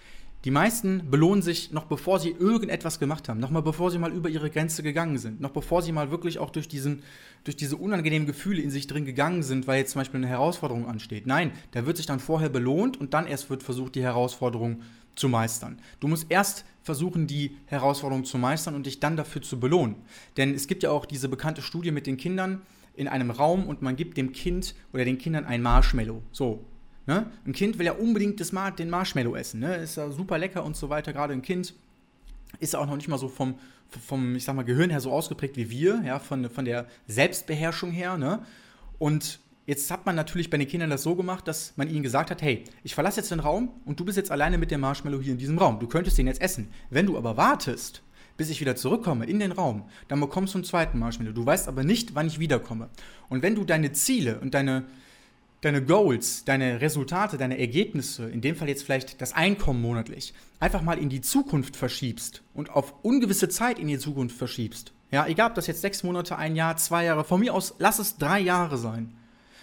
Die 0.44 0.50
meisten 0.50 1.10
belohnen 1.10 1.42
sich 1.42 1.70
noch 1.70 1.84
bevor 1.84 2.18
sie 2.18 2.30
irgendetwas 2.30 2.98
gemacht 2.98 3.28
haben, 3.28 3.40
noch 3.40 3.50
mal 3.50 3.60
bevor 3.60 3.90
sie 3.90 3.98
mal 3.98 4.10
über 4.10 4.30
ihre 4.30 4.48
Grenze 4.48 4.82
gegangen 4.82 5.18
sind, 5.18 5.42
noch 5.42 5.50
bevor 5.50 5.82
sie 5.82 5.92
mal 5.92 6.10
wirklich 6.10 6.38
auch 6.38 6.48
durch, 6.48 6.66
diesen, 6.66 7.02
durch 7.44 7.56
diese 7.56 7.76
unangenehmen 7.76 8.26
Gefühle 8.26 8.62
in 8.62 8.70
sich 8.70 8.86
drin 8.86 9.04
gegangen 9.04 9.42
sind, 9.42 9.66
weil 9.66 9.80
jetzt 9.80 9.92
zum 9.92 10.00
Beispiel 10.00 10.16
eine 10.18 10.28
Herausforderung 10.28 10.86
ansteht. 10.86 11.26
Nein, 11.26 11.52
da 11.72 11.84
wird 11.84 11.98
sich 11.98 12.06
dann 12.06 12.20
vorher 12.20 12.48
belohnt 12.48 12.98
und 12.98 13.12
dann 13.12 13.26
erst 13.26 13.50
wird 13.50 13.62
versucht, 13.62 13.94
die 13.96 14.02
Herausforderung 14.02 14.80
zu 15.14 15.28
meistern. 15.28 15.78
Du 16.00 16.08
musst 16.08 16.26
erst 16.30 16.64
versuchen, 16.82 17.26
die 17.26 17.58
Herausforderung 17.66 18.24
zu 18.24 18.38
meistern 18.38 18.74
und 18.74 18.86
dich 18.86 18.98
dann 18.98 19.18
dafür 19.18 19.42
zu 19.42 19.60
belohnen. 19.60 19.96
Denn 20.38 20.54
es 20.54 20.66
gibt 20.66 20.82
ja 20.82 20.90
auch 20.90 21.04
diese 21.04 21.28
bekannte 21.28 21.60
Studie 21.60 21.90
mit 21.90 22.06
den 22.06 22.16
Kindern 22.16 22.62
in 22.94 23.08
einem 23.08 23.30
Raum 23.30 23.66
und 23.66 23.82
man 23.82 23.96
gibt 23.96 24.16
dem 24.16 24.32
Kind 24.32 24.74
oder 24.94 25.04
den 25.04 25.18
Kindern 25.18 25.44
ein 25.44 25.60
Marshmallow. 25.60 26.22
So, 26.32 26.64
Ne? 27.10 27.26
Ein 27.44 27.52
Kind 27.52 27.76
will 27.76 27.86
ja 27.86 27.92
unbedingt 27.92 28.38
das 28.38 28.52
Mar 28.52 28.70
den 28.70 28.88
Marshmallow 28.88 29.34
essen. 29.34 29.58
Ne? 29.58 29.74
Ist 29.78 29.96
ja 29.96 30.12
super 30.12 30.38
lecker 30.38 30.64
und 30.64 30.76
so 30.76 30.90
weiter. 30.90 31.12
Gerade 31.12 31.32
ein 31.32 31.42
Kind 31.42 31.74
ist 32.60 32.72
ja 32.72 32.78
auch 32.78 32.86
noch 32.86 32.94
nicht 32.94 33.08
mal 33.08 33.18
so 33.18 33.28
vom, 33.28 33.56
vom, 33.88 34.36
ich 34.36 34.44
sag 34.44 34.54
mal, 34.54 34.62
Gehirn 34.62 34.90
her 34.90 35.00
so 35.00 35.10
ausgeprägt 35.10 35.56
wie 35.56 35.70
wir, 35.70 36.02
ja, 36.06 36.20
von, 36.20 36.48
von 36.48 36.64
der 36.64 36.86
Selbstbeherrschung 37.08 37.90
her. 37.90 38.16
Ne? 38.16 38.44
Und 39.00 39.40
jetzt 39.66 39.90
hat 39.90 40.06
man 40.06 40.14
natürlich 40.14 40.50
bei 40.50 40.56
den 40.56 40.68
Kindern 40.68 40.88
das 40.88 41.02
so 41.02 41.16
gemacht, 41.16 41.48
dass 41.48 41.72
man 41.74 41.90
ihnen 41.90 42.04
gesagt 42.04 42.30
hat, 42.30 42.42
hey, 42.42 42.62
ich 42.84 42.94
verlasse 42.94 43.18
jetzt 43.18 43.32
den 43.32 43.40
Raum 43.40 43.70
und 43.84 43.98
du 43.98 44.04
bist 44.04 44.16
jetzt 44.16 44.30
alleine 44.30 44.56
mit 44.56 44.70
dem 44.70 44.80
Marshmallow 44.80 45.20
hier 45.20 45.32
in 45.32 45.38
diesem 45.38 45.58
Raum. 45.58 45.80
Du 45.80 45.88
könntest 45.88 46.16
den 46.16 46.28
jetzt 46.28 46.40
essen. 46.40 46.68
Wenn 46.90 47.06
du 47.06 47.18
aber 47.18 47.36
wartest, 47.36 48.02
bis 48.36 48.50
ich 48.50 48.60
wieder 48.60 48.76
zurückkomme 48.76 49.26
in 49.26 49.40
den 49.40 49.50
Raum, 49.50 49.88
dann 50.06 50.20
bekommst 50.20 50.54
du 50.54 50.58
einen 50.58 50.64
zweiten 50.64 51.00
Marshmallow. 51.00 51.32
Du 51.32 51.44
weißt 51.44 51.66
aber 51.66 51.82
nicht, 51.82 52.14
wann 52.14 52.28
ich 52.28 52.38
wiederkomme. 52.38 52.88
Und 53.28 53.42
wenn 53.42 53.56
du 53.56 53.64
deine 53.64 53.90
Ziele 53.90 54.38
und 54.38 54.54
deine, 54.54 54.84
deine 55.60 55.84
Goals, 55.84 56.44
deine 56.44 56.80
Resultate, 56.80 57.36
deine 57.36 57.58
Ergebnisse, 57.58 58.28
in 58.28 58.40
dem 58.40 58.56
Fall 58.56 58.68
jetzt 58.68 58.82
vielleicht 58.82 59.20
das 59.20 59.34
Einkommen 59.34 59.82
monatlich, 59.82 60.32
einfach 60.58 60.82
mal 60.82 60.98
in 60.98 61.08
die 61.08 61.20
Zukunft 61.20 61.76
verschiebst 61.76 62.42
und 62.54 62.70
auf 62.70 62.94
ungewisse 63.02 63.48
Zeit 63.48 63.78
in 63.78 63.88
die 63.88 63.98
Zukunft 63.98 64.36
verschiebst. 64.36 64.92
Ja, 65.10 65.26
egal 65.26 65.50
ob 65.50 65.54
das 65.56 65.66
jetzt 65.66 65.80
sechs 65.80 66.02
Monate, 66.02 66.38
ein 66.38 66.56
Jahr, 66.56 66.76
zwei 66.76 67.04
Jahre, 67.04 67.24
von 67.24 67.40
mir 67.40 67.52
aus 67.52 67.74
lass 67.78 67.98
es 67.98 68.16
drei 68.16 68.40
Jahre 68.40 68.78
sein. 68.78 69.12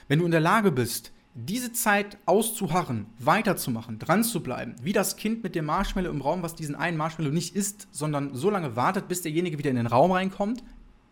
Wenn 0.07 0.19
du 0.19 0.25
in 0.25 0.31
der 0.31 0.39
Lage 0.39 0.71
bist, 0.71 1.11
diese 1.33 1.71
Zeit 1.71 2.17
auszuharren, 2.25 3.05
weiterzumachen, 3.19 3.99
dran 3.99 4.23
zu 4.23 4.41
bleiben, 4.41 4.75
wie 4.81 4.93
das 4.93 5.17
Kind 5.17 5.43
mit 5.43 5.53
dem 5.53 5.65
Marshmallow 5.65 6.09
im 6.09 6.21
Raum, 6.21 6.41
was 6.41 6.55
diesen 6.55 6.75
einen 6.75 6.97
Marshmallow 6.97 7.31
nicht 7.31 7.55
isst, 7.55 7.87
sondern 7.91 8.33
so 8.33 8.49
lange 8.49 8.75
wartet, 8.75 9.07
bis 9.07 9.21
derjenige 9.21 9.59
wieder 9.59 9.69
in 9.69 9.75
den 9.75 9.87
Raum 9.87 10.11
reinkommt, 10.11 10.63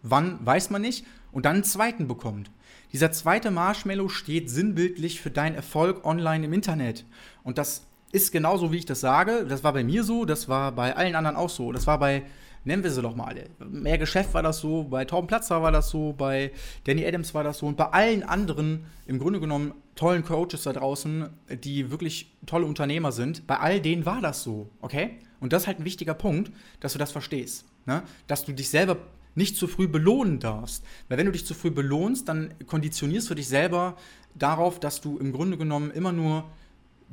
wann 0.10 0.46
weiß 0.46 0.70
man 0.70 0.82
nicht, 0.82 1.06
und 1.32 1.46
dann 1.46 1.56
einen 1.56 1.64
zweiten 1.64 2.08
bekommt. 2.08 2.50
Dieser 2.94 3.12
zweite 3.12 3.52
Marshmallow 3.52 4.08
steht 4.08 4.50
sinnbildlich 4.50 5.20
für 5.20 5.32
deinen 5.32 5.56
Erfolg 5.56 6.06
online 6.06 6.46
im 6.46 6.54
Internet. 6.54 7.06
Und 7.44 7.58
das 7.58 7.88
ist 8.14 8.32
genauso, 8.32 8.72
wie 8.72 8.78
ich 8.78 8.86
das 8.86 9.02
sage. 9.02 9.46
Das 9.48 9.64
war 9.64 9.74
bei 9.74 9.84
mir 9.84 10.04
so, 10.04 10.24
das 10.24 10.48
war 10.48 10.72
bei 10.72 10.96
allen 10.96 11.16
anderen 11.16 11.36
auch 11.36 11.50
so. 11.50 11.74
Das 11.74 11.88
war 11.88 12.00
bei, 12.00 12.24
nennen 12.64 12.84
wir 12.84 12.92
sie 12.92 13.02
doch 13.02 13.16
mal 13.16 13.26
alle. 13.26 13.50
Mehr 13.60 13.98
Geschäft 13.98 14.34
war 14.34 14.44
das 14.44 14.60
so, 14.60 14.86
bei 14.86 15.04
Torben 15.04 15.28
Platzer 15.28 15.62
war 15.62 15.74
das 15.74 15.90
so, 15.90 16.14
bei 16.14 16.52
Danny 16.86 17.06
Adams 17.06 17.34
war 17.34 17.44
das 17.44 17.58
so 17.58 17.68
und 17.68 17.76
bei 17.76 17.88
allen 17.88 18.24
anderen, 18.24 18.86
im 19.06 19.20
Grunde 19.20 19.42
genommen, 19.42 19.74
tollen 19.96 20.24
Coaches 20.24 20.64
da 20.64 20.72
draußen, 20.72 21.30
die 21.64 21.92
wirklich 21.92 22.32
tolle 22.46 22.66
Unternehmer 22.66 23.12
sind, 23.12 23.46
bei 23.48 23.60
all 23.60 23.82
denen 23.82 24.06
war 24.06 24.22
das 24.22 24.44
so, 24.44 24.70
okay? 24.82 25.18
Und 25.40 25.52
das 25.54 25.64
ist 25.64 25.68
halt 25.68 25.80
ein 25.80 25.86
wichtiger 25.86 26.14
Punkt, 26.14 26.52
dass 26.80 26.94
du 26.94 27.00
das 27.00 27.12
verstehst. 27.12 27.66
Ne? 27.86 28.04
Dass 28.28 28.46
du 28.46 28.54
dich 28.54 28.70
selber 28.70 28.98
nicht 29.36 29.58
zu 29.58 29.68
früh 29.68 29.88
belohnen 29.88 30.40
darfst. 30.40 30.84
Weil 31.08 31.18
wenn 31.18 31.26
du 31.26 31.32
dich 31.32 31.46
zu 31.46 31.54
früh 31.54 31.72
belohnst, 31.72 32.28
dann 32.28 32.54
konditionierst 32.66 33.30
du 33.30 33.36
dich 33.36 33.48
selber 33.48 33.98
darauf, 34.34 34.80
dass 34.80 35.02
du 35.02 35.18
im 35.18 35.32
Grunde 35.32 35.58
genommen 35.58 35.92
immer 35.92 36.12
nur 36.12 36.50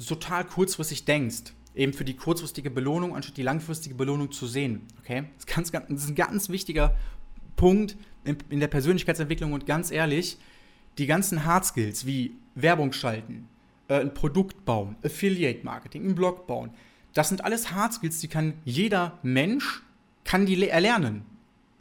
total 0.07 0.45
kurzfristig 0.45 1.05
denkst. 1.05 1.53
Eben 1.75 1.93
für 1.93 2.05
die 2.05 2.15
kurzfristige 2.15 2.71
Belohnung, 2.71 3.17
anstatt 3.17 3.37
die 3.37 3.43
langfristige 3.43 3.95
Belohnung 3.95 4.31
zu 4.31 4.47
sehen. 4.47 4.83
Okay? 5.01 5.25
Das 5.35 5.45
ist, 5.45 5.47
ganz, 5.47 5.73
ganz, 5.73 5.87
das 5.89 6.05
ist 6.05 6.11
ein 6.11 6.15
ganz 6.15 6.49
wichtiger 6.49 6.95
Punkt 7.57 7.97
in, 8.25 8.37
in 8.51 8.61
der 8.61 8.69
Persönlichkeitsentwicklung 8.69 9.53
und 9.53 9.67
ganz 9.67 9.91
ehrlich, 9.91 10.39
die 10.99 11.07
ganzen 11.07 11.45
Hard 11.45 11.65
Skills 11.65 12.07
wie 12.07 12.35
Werbung 12.55 12.93
schalten, 12.93 13.49
äh, 13.89 14.01
ein 14.01 14.15
Produkt 14.15 14.65
bauen, 14.65 14.97
Affiliate 15.03 15.65
Marketing, 15.65 16.05
einen 16.05 16.15
Blog 16.15 16.47
bauen, 16.47 16.71
das 17.15 17.29
sind 17.29 17.45
alles 17.45 17.73
Hard 17.73 17.95
Skills, 17.95 18.21
die 18.21 18.29
kann 18.29 18.55
jeder 18.65 19.19
Mensch 19.23 19.83
kann 20.25 20.47
die 20.47 20.69
erlernen. 20.69 21.25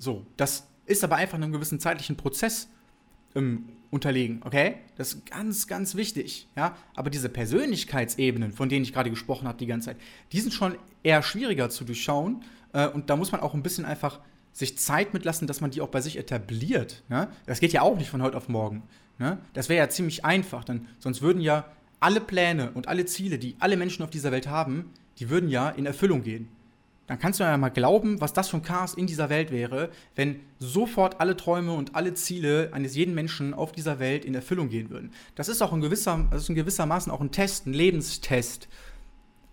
So, 0.02 0.26
das 0.36 0.68
ist 0.88 1.04
aber 1.04 1.18
einfach 1.18 1.36
einem 1.36 1.52
gewissen 1.52 1.80
zeitlichen 1.80 2.18
Prozess 2.18 2.70
ähm, 3.36 3.70
unterlegen, 3.92 4.42
okay? 4.44 4.78
Das 4.96 5.14
ist 5.14 5.30
ganz, 5.30 5.68
ganz 5.68 5.94
wichtig, 5.94 6.48
ja? 6.56 6.76
Aber 6.96 7.12
diese 7.12 7.30
Persönlichkeitsebenen, 7.30 8.52
von 8.52 8.68
denen 8.68 8.84
ich 8.84 8.94
gerade 8.94 9.12
gesprochen 9.12 9.48
habe 9.48 9.60
die 9.60 9.68
ganze 9.68 9.90
Zeit, 9.90 9.98
die 10.32 10.40
sind 10.40 10.56
schon 10.56 10.76
eher 11.04 11.22
schwieriger 11.22 11.70
zu 11.70 11.84
durchschauen 11.84 12.44
äh, 12.74 12.88
und 12.88 13.12
da 13.12 13.16
muss 13.16 13.32
man 13.32 13.42
auch 13.42 13.54
ein 13.54 13.62
bisschen 13.62 13.86
einfach 13.86 14.20
sich 14.54 14.76
Zeit 14.80 15.14
mitlassen, 15.14 15.48
dass 15.48 15.62
man 15.62 15.70
die 15.70 15.82
auch 15.82 15.90
bei 15.90 16.02
sich 16.02 16.18
etabliert. 16.18 17.04
Ne? 17.08 17.28
Das 17.46 17.60
geht 17.60 17.72
ja 17.72 17.84
auch 17.84 17.96
nicht 17.96 18.10
von 18.10 18.24
heute 18.24 18.38
auf 18.38 18.50
morgen. 18.50 18.82
Ne? 19.20 19.38
Das 19.54 19.70
wäre 19.70 19.78
ja 19.78 19.90
ziemlich 19.90 20.26
einfach, 20.26 20.64
denn 20.64 20.88
sonst 20.98 21.22
würden 21.22 21.44
ja 21.44 21.66
alle 22.00 22.22
Pläne 22.22 22.72
und 22.72 22.88
alle 22.88 23.06
Ziele, 23.06 23.38
die 23.38 23.56
alle 23.60 23.78
Menschen 23.78 24.02
auf 24.02 24.10
dieser 24.10 24.32
Welt 24.32 24.48
haben, 24.48 24.92
die 25.20 25.30
würden 25.30 25.48
ja 25.48 25.70
in 25.70 25.86
Erfüllung 25.86 26.24
gehen 26.24 26.50
dann 27.08 27.20
kannst 27.20 27.40
du 27.40 27.44
ja 27.44 27.58
mal 27.58 27.70
glauben, 27.70 28.22
was 28.22 28.34
das 28.34 28.50
für 28.50 28.58
ein 28.58 28.64
Chaos 28.64 28.94
in 28.94 29.08
dieser 29.08 29.30
Welt 29.30 29.52
wäre, 29.52 29.90
wenn 30.16 30.40
sofort 30.60 31.20
alle 31.20 31.36
Träume 31.36 31.74
und 31.74 31.96
alle 31.96 32.14
Ziele 32.14 32.70
eines 32.74 32.96
jeden 32.96 33.14
Menschen 33.14 33.54
auf 33.54 33.72
dieser 33.72 34.00
Welt 34.00 34.24
in 34.24 34.36
Erfüllung 34.36 34.70
gehen 34.70 34.90
würden. 34.90 35.12
Das 35.36 35.50
ist 35.50 35.62
auch 35.62 35.74
in, 35.74 35.82
gewisser, 35.82 36.26
das 36.32 36.44
ist 36.44 36.50
in 36.50 36.56
gewissermaßen 36.56 37.12
auch 37.12 37.20
ein 37.20 37.32
Test, 37.32 37.68
ein 37.68 37.74
Lebenstest, 37.74 38.70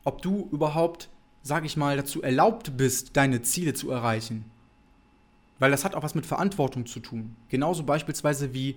ob 0.05 0.23
du 0.23 0.49
überhaupt, 0.53 1.09
sag 1.43 1.65
ich 1.65 1.77
mal, 1.77 1.97
dazu 1.97 2.23
erlaubt 2.23 2.77
bist, 2.77 3.17
deine 3.17 3.43
Ziele 3.43 3.75
zu 3.75 3.91
erreichen. 3.91 4.45
Weil 5.59 5.73
das 5.73 5.85
hat 5.85 5.97
auch 5.97 6.05
was 6.05 6.15
mit 6.15 6.27
Verantwortung 6.27 6.87
zu 6.87 7.01
tun. 7.01 7.35
Genauso 7.49 7.83
beispielsweise 7.83 8.55
wie 8.55 8.77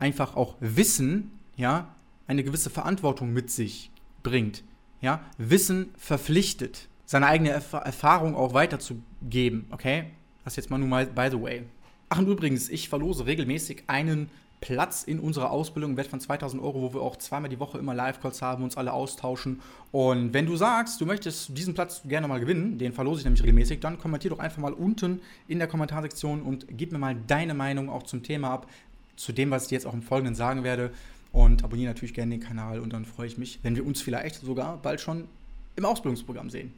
einfach 0.00 0.34
auch 0.34 0.56
Wissen, 0.58 1.30
ja, 1.56 1.94
eine 2.26 2.42
gewisse 2.42 2.70
Verantwortung 2.70 3.32
mit 3.32 3.50
sich 3.50 3.90
bringt. 4.24 4.64
Ja, 5.00 5.24
Wissen 5.38 5.90
verpflichtet 5.96 6.88
seine 7.06 7.26
eigene 7.26 7.50
Erf 7.50 7.72
Erfahrung 7.72 8.36
auch 8.36 8.52
weiterzugeben, 8.52 9.66
okay? 9.70 10.04
Das 10.44 10.56
jetzt 10.56 10.70
mal 10.70 10.78
nur 10.78 10.88
mal 10.88 11.06
by 11.06 11.28
the 11.30 11.40
way. 11.40 11.62
Ach 12.08 12.18
und 12.18 12.28
übrigens, 12.28 12.68
ich 12.68 12.88
verlose 12.88 13.26
regelmäßig 13.26 13.84
einen 13.86 14.28
Platz 14.60 15.04
in 15.04 15.20
unserer 15.20 15.50
Ausbildung 15.50 15.92
im 15.92 15.96
Wert 15.96 16.06
von 16.06 16.20
2000 16.20 16.62
Euro, 16.62 16.80
wo 16.82 16.94
wir 16.94 17.02
auch 17.02 17.16
zweimal 17.16 17.50
die 17.50 17.60
Woche 17.60 17.78
immer 17.78 17.94
Live-Calls 17.94 18.42
haben, 18.42 18.64
uns 18.64 18.76
alle 18.76 18.92
austauschen. 18.92 19.60
Und 19.92 20.32
wenn 20.32 20.46
du 20.46 20.56
sagst, 20.56 21.00
du 21.00 21.06
möchtest 21.06 21.56
diesen 21.56 21.74
Platz 21.74 22.02
gerne 22.04 22.26
mal 22.26 22.40
gewinnen, 22.40 22.78
den 22.78 22.92
verlose 22.92 23.20
ich 23.20 23.24
nämlich 23.24 23.42
regelmäßig, 23.42 23.80
dann 23.80 23.98
kommentier 23.98 24.30
doch 24.30 24.38
einfach 24.38 24.58
mal 24.58 24.72
unten 24.72 25.20
in 25.46 25.58
der 25.58 25.68
Kommentarsektion 25.68 26.42
und 26.42 26.66
gib 26.70 26.92
mir 26.92 26.98
mal 26.98 27.16
deine 27.26 27.54
Meinung 27.54 27.90
auch 27.90 28.04
zum 28.04 28.22
Thema 28.22 28.50
ab, 28.50 28.70
zu 29.16 29.32
dem, 29.32 29.50
was 29.50 29.66
ich 29.66 29.70
jetzt 29.70 29.86
auch 29.86 29.94
im 29.94 30.02
Folgenden 30.02 30.34
sagen 30.34 30.64
werde. 30.64 30.90
Und 31.32 31.64
abonniere 31.64 31.90
natürlich 31.90 32.14
gerne 32.14 32.30
den 32.30 32.40
Kanal 32.40 32.80
und 32.80 32.92
dann 32.92 33.04
freue 33.04 33.26
ich 33.26 33.36
mich, 33.36 33.58
wenn 33.62 33.76
wir 33.76 33.84
uns 33.84 34.00
vielleicht 34.00 34.36
sogar 34.36 34.78
bald 34.78 35.00
schon 35.00 35.28
im 35.76 35.84
Ausbildungsprogramm 35.84 36.48
sehen. 36.48 36.72